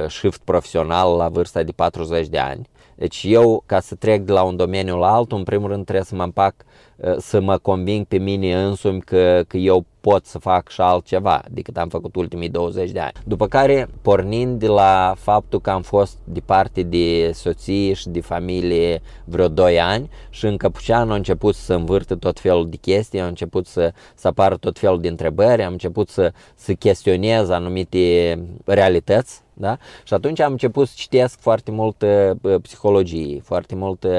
shift 0.10 0.42
profesional 0.44 1.16
la 1.16 1.30
vârsta 1.30 1.64
de 1.64 1.72
40 1.72 2.28
de 2.28 2.38
ani. 2.38 2.68
Deci 2.95 3.25
eu, 3.27 3.63
ca 3.65 3.79
să 3.79 3.95
trec 3.95 4.21
de 4.21 4.32
la 4.32 4.43
un 4.43 4.56
domeniu 4.56 4.97
la 4.97 5.13
altul, 5.13 5.38
în 5.38 5.43
primul 5.43 5.69
rând 5.69 5.84
trebuie 5.84 6.06
să 6.06 6.15
mă 6.15 6.23
împac 6.23 6.56
Uh, 7.03 7.15
să 7.17 7.39
mă 7.39 7.58
conving 7.58 8.06
pe 8.06 8.17
mine 8.17 8.63
însumi 8.63 9.01
că, 9.01 9.43
că 9.47 9.58
eu 9.58 9.86
pot 10.01 10.25
să 10.25 10.39
fac 10.39 10.69
și 10.69 10.82
altceva 10.82 11.43
decât 11.49 11.77
am 11.77 11.89
făcut 11.89 12.15
ultimii 12.15 12.49
20 12.49 12.91
de 12.91 12.99
ani. 12.99 13.12
După 13.25 13.47
care, 13.47 13.88
pornind 14.01 14.60
de 14.60 14.67
la 14.67 15.13
faptul 15.17 15.62
că 15.62 15.69
am 15.69 15.82
fost 15.82 16.17
de 16.23 16.39
parte 16.39 16.84
de 16.84 17.32
soție 17.34 17.93
și 17.93 18.10
de 18.10 18.21
familie 18.21 19.01
vreo 19.25 19.47
2 19.47 19.79
ani 19.79 20.10
și 20.29 20.45
în 20.45 20.58
Căpușean 20.58 21.12
a 21.12 21.15
început 21.15 21.56
să 21.56 21.73
învârte 21.73 22.15
tot 22.15 22.39
felul 22.39 22.69
de 22.69 22.75
chestii, 22.75 23.19
a 23.19 23.25
început 23.25 23.65
să, 23.65 23.93
să 24.15 24.27
apară 24.27 24.56
tot 24.56 24.79
felul 24.79 25.01
de 25.01 25.08
întrebări, 25.08 25.63
am 25.63 25.71
început 25.71 26.10
să, 26.10 26.32
să 26.56 26.73
chestionez 26.73 27.49
anumite 27.49 28.39
realități 28.65 29.42
Da? 29.54 29.78
Și 30.04 30.13
atunci 30.13 30.39
am 30.39 30.52
început 30.52 30.88
să 30.88 30.94
citesc 30.98 31.39
foarte 31.39 31.72
mult 31.72 32.02
uh, 32.02 32.56
psihologie, 32.62 33.42
foarte 33.44 33.76
mult 33.76 34.04
uh, 34.04 34.12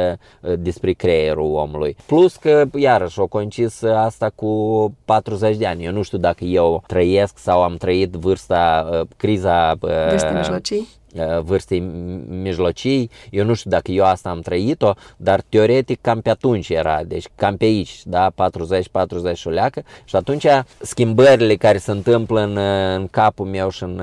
despre 0.59 0.92
creierul 0.92 1.55
omului. 1.55 1.97
Plus 2.07 2.37
că, 2.37 2.64
iarăși, 2.75 3.20
o 3.20 3.27
concis 3.27 3.83
asta 3.83 4.31
cu 4.35 4.94
40 5.05 5.57
de 5.57 5.66
ani. 5.66 5.85
Eu 5.85 5.92
nu 5.92 6.03
știu 6.03 6.18
dacă 6.18 6.44
eu 6.44 6.83
trăiesc 6.87 7.38
sau 7.38 7.62
am 7.62 7.77
trăit 7.77 8.12
vârsta, 8.12 8.88
uh, 8.92 9.07
criza... 9.16 9.75
Vârste 10.09 10.33
mijlocii? 10.37 10.88
Uh, 11.14 11.40
vârstei 11.40 11.81
mijlocii. 12.29 13.11
Eu 13.31 13.44
nu 13.44 13.55
știu 13.55 13.70
dacă 13.70 13.90
eu 13.90 14.05
asta 14.05 14.31
am 14.31 14.40
trăit-o, 14.40 14.92
dar 15.16 15.42
teoretic 15.48 16.00
cam 16.00 16.20
pe 16.20 16.31
atunci 16.31 16.68
era, 16.68 17.03
deci 17.05 17.27
cam 17.35 17.57
pe 17.57 17.64
aici, 17.64 18.00
da, 18.05 18.31
40-40 18.31 19.35
șuleacă 19.35 19.83
și 20.05 20.16
atunci 20.16 20.46
schimbările 20.81 21.57
care 21.57 21.79
se 21.79 21.90
întâmplă 21.90 22.40
în, 22.40 22.57
în 22.96 23.09
capul 23.09 23.46
meu 23.46 23.70
și, 23.70 23.83
în, 23.83 24.03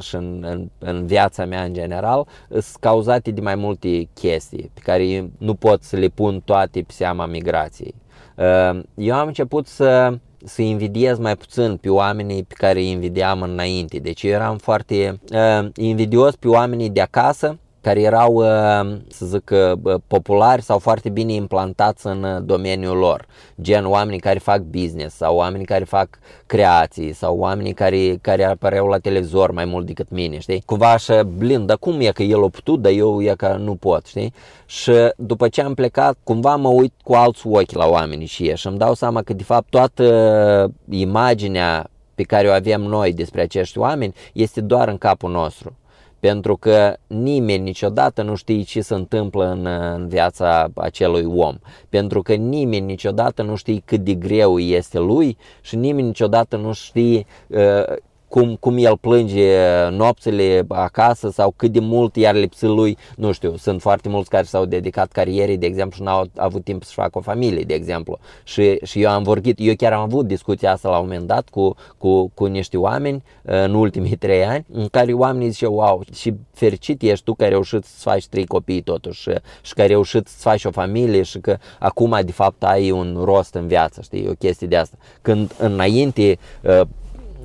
și 0.00 0.14
în, 0.14 0.44
în, 0.46 0.70
în 0.78 1.06
viața 1.06 1.44
mea 1.44 1.62
în 1.62 1.72
general 1.72 2.26
sunt 2.48 2.76
cauzate 2.80 3.30
de 3.30 3.40
mai 3.40 3.54
multe 3.54 4.08
chestii 4.14 4.70
pe 4.74 4.80
care 4.82 5.30
nu 5.38 5.54
pot 5.54 5.82
să 5.82 5.96
le 5.96 6.08
pun 6.08 6.40
toate 6.44 6.80
pe 6.80 6.92
seama 6.92 7.26
migrației. 7.26 7.94
Uh, 8.36 8.80
eu 8.94 9.14
am 9.14 9.26
început 9.26 9.66
să 9.66 10.18
să 10.44 10.62
invidiez 10.62 11.18
mai 11.18 11.36
puțin 11.36 11.76
pe 11.76 11.88
oamenii 11.88 12.42
pe 12.42 12.54
care 12.56 12.78
îi 12.78 12.90
invidiam 12.90 13.42
înainte. 13.42 13.98
Deci 13.98 14.22
eu 14.22 14.30
eram 14.30 14.56
foarte 14.56 15.20
uh, 15.32 15.68
invidios 15.76 16.36
pe 16.36 16.48
oamenii 16.48 16.90
de 16.90 17.00
acasă 17.00 17.58
care 17.80 18.00
erau, 18.00 18.34
uh, 18.34 18.96
să 19.08 19.26
zic, 19.26 19.50
uh, 19.52 19.94
populari 20.06 20.62
sau 20.62 20.78
foarte 20.78 21.08
bine 21.08 21.32
implantați 21.32 22.06
în 22.06 22.22
uh, 22.22 22.42
domeniul 22.42 22.96
lor, 22.96 23.26
gen 23.60 23.86
oamenii 23.86 24.20
care 24.20 24.38
fac 24.38 24.60
business 24.60 25.16
sau 25.16 25.36
oamenii 25.36 25.66
care 25.66 25.84
fac 25.84 26.08
creații 26.46 27.12
sau 27.12 27.38
oamenii 27.38 27.72
care, 27.72 28.18
care 28.20 28.44
apăreau 28.44 28.86
la 28.86 28.98
televizor 28.98 29.50
mai 29.50 29.64
mult 29.64 29.86
decât 29.86 30.10
mine, 30.10 30.38
știi? 30.38 30.62
Cumva 30.66 30.92
așa 30.92 31.22
blind, 31.22 31.66
dar 31.66 31.76
cum 31.76 32.00
e 32.00 32.10
că 32.10 32.22
el 32.22 32.44
a 32.44 32.48
putut, 32.48 32.80
dar 32.80 32.92
eu 32.92 33.22
e 33.22 33.34
că 33.36 33.56
nu 33.60 33.74
pot, 33.74 34.06
știi? 34.06 34.32
Și 34.66 34.92
după 35.16 35.48
ce 35.48 35.62
am 35.62 35.74
plecat, 35.74 36.16
cumva 36.24 36.56
mă 36.56 36.68
uit 36.68 36.92
cu 37.02 37.12
alți 37.12 37.46
ochi 37.46 37.72
la 37.72 37.86
oamenii 37.88 38.26
și 38.26 38.48
ei 38.48 38.56
și 38.56 38.66
îmi 38.66 38.78
dau 38.78 38.94
seama 38.94 39.22
că 39.22 39.32
de 39.32 39.42
fapt 39.42 39.70
toată 39.70 40.72
imaginea 40.88 41.90
pe 42.14 42.22
care 42.22 42.48
o 42.48 42.52
avem 42.52 42.80
noi 42.80 43.12
despre 43.12 43.40
acești 43.40 43.78
oameni 43.78 44.14
este 44.32 44.60
doar 44.60 44.88
în 44.88 44.98
capul 44.98 45.30
nostru 45.30 45.74
pentru 46.20 46.56
că 46.56 46.96
nimeni 47.06 47.62
niciodată 47.62 48.22
nu 48.22 48.34
știe 48.34 48.62
ce 48.62 48.80
se 48.80 48.94
întâmplă 48.94 49.50
în, 49.50 49.66
în 49.66 50.08
viața 50.08 50.70
acelui 50.74 51.24
om, 51.24 51.58
pentru 51.88 52.22
că 52.22 52.34
nimeni 52.34 52.86
niciodată 52.86 53.42
nu 53.42 53.54
știe 53.54 53.82
cât 53.84 54.00
de 54.00 54.14
greu 54.14 54.58
este 54.58 54.98
lui 54.98 55.36
și 55.60 55.76
nimeni 55.76 56.06
niciodată 56.06 56.56
nu 56.56 56.72
știe 56.72 57.26
uh, 57.46 57.96
cum, 58.30 58.56
cum 58.60 58.76
el 58.78 58.96
plânge 58.96 59.56
nopțile 59.90 60.64
acasă 60.68 61.30
sau 61.30 61.52
cât 61.56 61.72
de 61.72 61.80
mult 61.80 62.16
i-ar 62.16 62.34
lipsi 62.34 62.64
lui, 62.64 62.96
nu 63.16 63.32
știu, 63.32 63.56
sunt 63.56 63.80
foarte 63.80 64.08
mulți 64.08 64.28
care 64.30 64.44
s-au 64.44 64.64
dedicat 64.64 65.12
carierei, 65.12 65.56
de 65.56 65.66
exemplu, 65.66 65.96
și 65.96 66.02
n-au 66.02 66.30
avut 66.36 66.64
timp 66.64 66.82
să 66.82 66.92
facă 66.94 67.18
o 67.18 67.20
familie, 67.20 67.62
de 67.62 67.74
exemplu. 67.74 68.18
Și, 68.44 68.78
și 68.82 69.02
eu 69.02 69.10
am 69.10 69.22
vorbit, 69.22 69.58
eu 69.60 69.74
chiar 69.74 69.92
am 69.92 70.00
avut 70.00 70.26
discuția 70.26 70.72
asta 70.72 70.88
la 70.88 70.98
un 70.98 71.02
moment 71.02 71.26
dat 71.26 71.48
cu, 71.48 71.74
cu, 71.98 72.30
cu 72.34 72.46
niște 72.46 72.76
oameni 72.76 73.22
în 73.42 73.74
ultimii 73.74 74.16
trei 74.24 74.44
ani, 74.44 74.64
în 74.72 74.86
care 74.88 75.12
oamenii 75.12 75.48
ziceau, 75.48 75.74
wow, 75.74 76.02
și 76.14 76.34
fericit 76.52 77.02
ești 77.02 77.24
tu 77.24 77.34
că 77.34 77.44
ai 77.44 77.50
reușit 77.50 77.84
să 77.84 78.08
faci 78.08 78.26
trei 78.26 78.46
copii 78.46 78.82
totuși 78.82 79.20
și, 79.20 79.30
și 79.62 79.74
că 79.74 79.80
ai 79.80 79.86
reușit 79.86 80.26
să 80.26 80.36
faci 80.38 80.64
o 80.64 80.70
familie 80.70 81.22
și 81.22 81.38
că 81.38 81.56
acum 81.78 82.18
de 82.24 82.32
fapt 82.32 82.64
ai 82.64 82.90
un 82.90 83.20
rost 83.24 83.54
în 83.54 83.66
viață, 83.66 84.00
știi, 84.02 84.28
o 84.28 84.32
chestie 84.32 84.66
de 84.66 84.76
asta. 84.76 84.96
Când 85.22 85.54
înainte 85.58 86.38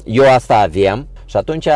eu 0.06 0.34
asta 0.34 0.60
aveam 0.60 1.08
și 1.26 1.38
atunci 1.38 1.68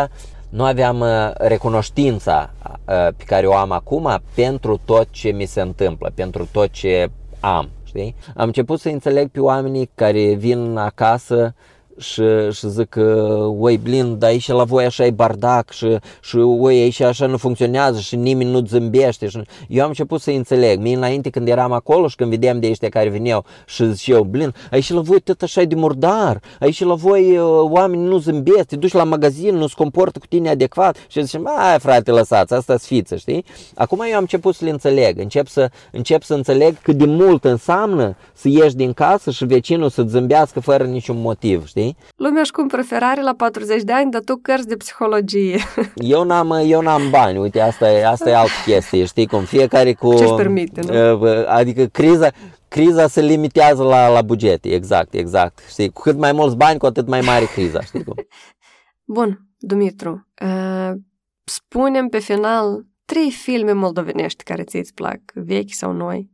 nu 0.50 0.64
aveam 0.64 1.00
uh, 1.00 1.32
recunoștința 1.34 2.54
uh, 2.64 2.74
pe 3.18 3.24
care 3.26 3.48
o 3.48 3.54
am 3.56 3.72
acum 3.72 4.22
pentru 4.36 4.80
tot 4.86 5.08
ce 5.10 5.30
mi 5.30 5.46
se 5.46 5.62
întâmplă, 5.62 6.12
pentru 6.16 6.48
tot 6.52 6.70
ce 6.70 7.12
am. 7.40 7.70
Știi? 7.84 8.16
Am 8.36 8.46
început 8.46 8.80
să 8.80 8.90
înțeleg 8.90 9.30
pe 9.30 9.40
oamenii 9.40 9.90
care 9.96 10.34
vin 10.34 10.78
acasă 10.78 11.56
și, 12.00 12.24
și 12.52 12.70
zic 12.70 12.90
că, 12.90 13.36
oi, 13.60 13.78
blind, 13.78 14.16
dar 14.16 14.30
aici 14.30 14.48
la 14.48 14.64
voi 14.64 14.86
așa 14.86 15.06
e 15.06 15.12
bardac 15.12 15.72
și, 15.72 15.98
și 16.22 16.38
oi, 16.38 16.82
aici 16.82 17.00
așa 17.00 17.26
nu 17.26 17.38
funcționează 17.38 18.00
și 18.00 18.16
nimeni 18.16 18.52
nu 18.52 18.66
zâmbește. 18.66 19.28
Și... 19.28 19.42
Eu 19.68 19.82
am 19.82 19.88
început 19.88 20.22
să 20.22 20.32
înțeleg. 20.32 20.80
Mie 20.80 20.96
înainte 20.96 21.30
când 21.30 21.48
eram 21.48 21.72
acolo 21.72 22.08
și 22.08 22.16
când 22.16 22.30
vedeam 22.30 22.60
de 22.60 22.70
ăștia 22.70 22.90
care 22.90 23.10
veneau 23.10 23.46
și 23.66 23.94
ziceau, 23.94 24.24
blind, 24.24 24.56
aici 24.72 24.92
la 24.92 25.02
voi 25.02 25.20
tot 25.20 25.42
așa 25.42 25.62
e 25.62 25.66
de 25.66 25.76
murdar, 25.76 26.40
aici 26.60 26.84
la 26.84 26.94
voi 26.94 27.38
uh, 27.38 27.46
oameni 27.62 28.04
nu 28.04 28.18
zâmbesc, 28.18 28.64
te 28.64 28.76
duci 28.76 28.94
la 28.94 29.04
magazin, 29.04 29.56
nu 29.56 29.68
se 29.68 29.74
comportă 29.78 30.20
cu 30.20 30.26
tine 30.26 30.50
adecvat 30.50 30.98
și 31.08 31.24
zicem, 31.24 31.50
ai 31.58 31.80
frate, 31.80 32.12
lăsați, 32.12 32.54
asta 32.54 32.78
fiță, 32.78 33.16
știi? 33.16 33.46
Acum 33.76 34.04
eu 34.10 34.16
am 34.16 34.22
început 34.22 34.56
să 34.56 34.66
le 34.66 34.72
înțeleg, 34.72 35.20
încep 35.20 35.48
să, 35.48 35.70
încep 35.92 36.24
să 36.24 36.34
înțeleg 36.34 36.82
cât 36.82 36.96
de 36.96 37.06
mult 37.06 37.44
înseamnă 37.44 38.16
să 38.34 38.48
ieși 38.48 38.76
din 38.76 38.94
casă 38.94 39.32
și 39.32 39.46
vecinul 39.46 39.90
să 39.90 40.04
zâmbească 40.08 40.60
fără 40.60 40.84
niciun 40.84 41.22
motiv, 41.22 41.68
știi? 41.68 41.89
Știi? 41.90 42.14
Lumea 42.16 42.42
își 42.42 42.52
cumpără 42.52 42.82
Ferrari 42.82 43.22
la 43.22 43.34
40 43.34 43.82
de 43.84 43.92
ani, 43.92 44.12
dar 44.12 44.22
tu 44.22 44.36
cărți 44.36 44.68
de 44.68 44.76
psihologie. 44.76 45.60
Eu 45.96 46.24
n-am, 46.24 46.52
eu 46.52 46.82
n-am 46.82 47.10
bani, 47.10 47.38
uite, 47.38 47.60
asta 47.60 47.92
e, 47.92 48.08
asta 48.08 48.30
e 48.30 48.36
altă 48.36 48.52
chestie, 48.66 49.06
știi 49.06 49.28
cum? 49.28 49.44
Fiecare 49.44 49.94
cu... 49.94 50.14
Ce-și 50.16 50.34
permite, 50.34 50.82
nu? 50.82 51.22
Uh, 51.22 51.48
adică 51.48 51.86
criza, 51.86 52.30
criza 52.68 53.08
se 53.08 53.22
limitează 53.22 53.84
la, 53.84 54.10
la 54.10 54.22
bugete, 54.22 54.74
exact, 54.74 55.14
exact. 55.14 55.60
Știi, 55.70 55.90
cu 55.90 56.02
cât 56.02 56.18
mai 56.18 56.32
mulți 56.32 56.56
bani, 56.56 56.80
cu 56.80 56.86
atât 56.86 57.08
mai 57.08 57.22
mare 57.22 57.46
criza, 57.46 57.82
știi 57.82 58.04
cum? 58.04 58.16
Bun, 59.16 59.40
Dumitru, 59.58 60.28
uh, 60.42 60.92
spunem 61.44 62.08
pe 62.08 62.20
final 62.20 62.86
trei 63.06 63.32
filme 63.32 63.72
moldovenești 63.72 64.44
care 64.44 64.64
ți-ți 64.64 64.94
plac, 64.94 65.20
vechi 65.34 65.74
sau 65.74 65.92
noi. 65.92 66.30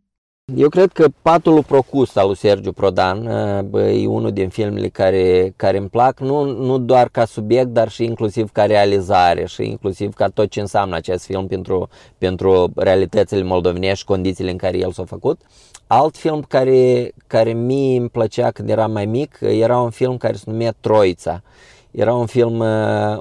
Eu 0.53 0.69
cred 0.69 0.91
că 0.91 1.07
Patul 1.21 1.63
Procus 1.63 2.15
al 2.15 2.27
lui 2.27 2.35
Sergiu 2.35 2.71
Prodan 2.71 3.27
e 3.73 4.07
unul 4.07 4.31
din 4.31 4.49
filmele 4.49 4.87
care, 4.87 5.53
care 5.55 5.77
îmi 5.77 5.89
plac, 5.89 6.19
nu, 6.19 6.43
nu 6.43 6.77
doar 6.77 7.09
ca 7.09 7.25
subiect, 7.25 7.67
dar 7.67 7.89
și 7.89 8.03
inclusiv 8.03 8.51
ca 8.51 8.65
realizare 8.65 9.45
și 9.45 9.63
inclusiv 9.63 10.13
ca 10.13 10.27
tot 10.27 10.49
ce 10.49 10.59
înseamnă 10.59 10.95
acest 10.95 11.25
film 11.25 11.47
pentru, 11.47 11.89
pentru 12.17 12.71
realitățile 12.75 13.43
moldovenești, 13.43 14.05
condițiile 14.05 14.51
în 14.51 14.57
care 14.57 14.77
el 14.77 14.91
s-a 14.91 15.03
făcut. 15.05 15.41
Alt 15.87 16.17
film 16.17 16.41
care, 16.47 17.11
care 17.27 17.53
mie 17.53 17.99
îmi 17.99 18.09
plăcea 18.09 18.51
când 18.51 18.69
eram 18.69 18.91
mai 18.91 19.05
mic 19.05 19.37
era 19.41 19.79
un 19.79 19.89
film 19.89 20.17
care 20.17 20.35
se 20.35 20.43
numea 20.51 20.73
Troița. 20.79 21.41
Era 21.91 22.13
un 22.13 22.25
film, 22.25 22.59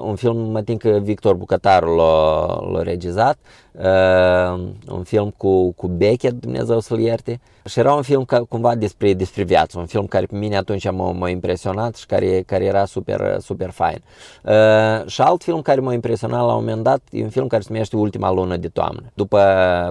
un 0.01 0.15
film, 0.15 0.37
mă 0.37 0.61
tin 0.61 0.77
că 0.77 0.89
Victor 0.89 1.35
Bucătaru 1.35 1.95
l-a, 1.95 2.45
l-a 2.71 2.81
regizat, 2.81 3.37
uh, 3.77 4.63
un 4.89 5.03
film 5.03 5.33
cu, 5.37 5.71
cu 5.71 5.87
Beckett, 5.87 6.41
Dumnezeu 6.41 6.79
să-l 6.79 6.99
ierte. 6.99 7.39
Și 7.65 7.79
era 7.79 7.93
un 7.93 8.01
film 8.01 8.23
ca, 8.23 8.39
cumva 8.39 8.75
despre, 8.75 9.13
despre 9.13 9.43
viață, 9.43 9.79
un 9.79 9.85
film 9.85 10.05
care 10.05 10.25
pe 10.25 10.35
mine 10.35 10.57
atunci 10.57 10.91
m-a, 10.91 11.11
m-a 11.11 11.29
impresionat 11.29 11.95
și 11.95 12.05
care, 12.05 12.41
care 12.41 12.63
era 12.63 12.85
super, 12.85 13.37
super 13.39 13.69
fain. 13.69 14.01
Uh, 14.43 15.07
și 15.07 15.21
alt 15.21 15.43
film 15.43 15.61
care 15.61 15.81
m-a 15.81 15.93
impresionat 15.93 16.45
la 16.45 16.53
un 16.53 16.63
moment 16.63 16.83
dat 16.83 17.01
e 17.11 17.23
un 17.23 17.29
film 17.29 17.47
care 17.47 17.61
se 17.61 17.67
numește 17.71 17.95
Ultima 17.95 18.31
lună 18.31 18.57
de 18.57 18.67
toamnă. 18.67 19.03
După 19.13 19.39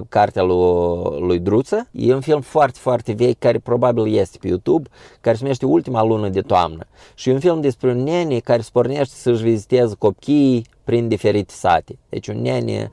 cartea 0.09 0.43
lui, 0.43 1.19
lui 1.19 1.39
Druță, 1.39 1.87
e 1.91 2.13
un 2.13 2.21
film 2.21 2.41
foarte, 2.41 2.79
foarte 2.81 3.13
vechi 3.13 3.39
care 3.39 3.59
probabil 3.59 4.15
este 4.15 4.37
pe 4.41 4.47
YouTube, 4.47 4.89
care 5.21 5.35
se 5.35 5.41
numește 5.41 5.65
Ultima 5.65 6.03
lună 6.03 6.29
de 6.29 6.41
toamnă. 6.41 6.85
Și 7.15 7.29
e 7.29 7.33
un 7.33 7.39
film 7.39 7.61
despre 7.61 7.89
un 7.89 8.03
nene 8.03 8.39
care 8.39 8.61
se 8.61 8.69
pornește 8.71 9.15
să-și 9.15 9.43
viziteze 9.43 9.95
copiii 9.97 10.65
prin 10.83 11.07
diferite 11.07 11.53
sate. 11.53 11.97
Deci 12.09 12.27
un 12.27 12.41
nene 12.41 12.91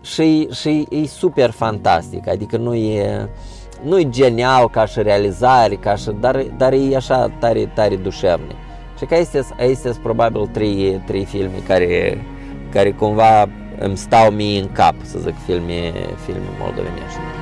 și, 0.00 0.48
și 0.52 0.86
e 0.90 1.06
super 1.06 1.50
fantastic, 1.50 2.28
adică 2.28 2.56
nu 2.56 2.74
e, 2.74 3.28
nu 3.82 3.98
e 3.98 4.08
genial 4.08 4.70
ca 4.70 4.86
și 4.86 5.02
realizare, 5.02 5.74
ca 5.74 5.94
și, 5.94 6.10
dar, 6.20 6.44
dar 6.56 6.72
e 6.72 6.96
așa 6.96 7.32
tare, 7.38 7.70
tare 7.74 7.96
dușevne. 7.96 8.54
Și 8.98 9.04
că 9.04 9.14
astea 9.14 9.42
sunt 9.74 9.96
probabil 9.96 10.46
trei, 10.46 11.02
trei 11.06 11.24
filme 11.24 11.56
care, 11.66 12.24
care 12.72 12.90
cumva 12.90 13.48
îmi 13.78 13.96
stau 13.96 14.30
mie 14.30 14.60
în 14.60 14.72
cap, 14.72 14.94
să 15.02 15.18
zic, 15.18 15.34
filme, 15.46 15.92
filme 16.24 16.48
moldovenești. 16.58 17.37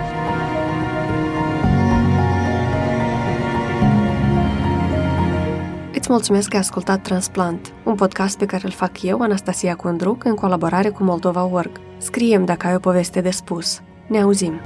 Îți 6.07 6.15
mulțumesc 6.15 6.49
că 6.49 6.57
ai 6.57 6.63
ascultat 6.63 7.03
Transplant, 7.03 7.73
un 7.85 7.95
podcast 7.95 8.39
pe 8.39 8.47
care 8.47 8.63
îl 8.65 8.71
fac 8.71 9.03
eu, 9.03 9.21
Anastasia 9.21 9.75
Condruc, 9.75 10.25
în 10.25 10.35
colaborare 10.35 10.89
cu 10.89 11.03
Moldova 11.03 11.45
Org. 11.45 11.81
Scriem 11.99 12.45
dacă 12.45 12.67
ai 12.67 12.75
o 12.75 12.79
poveste 12.79 13.21
de 13.21 13.31
spus. 13.31 13.81
Ne 14.09 14.21
auzim! 14.21 14.61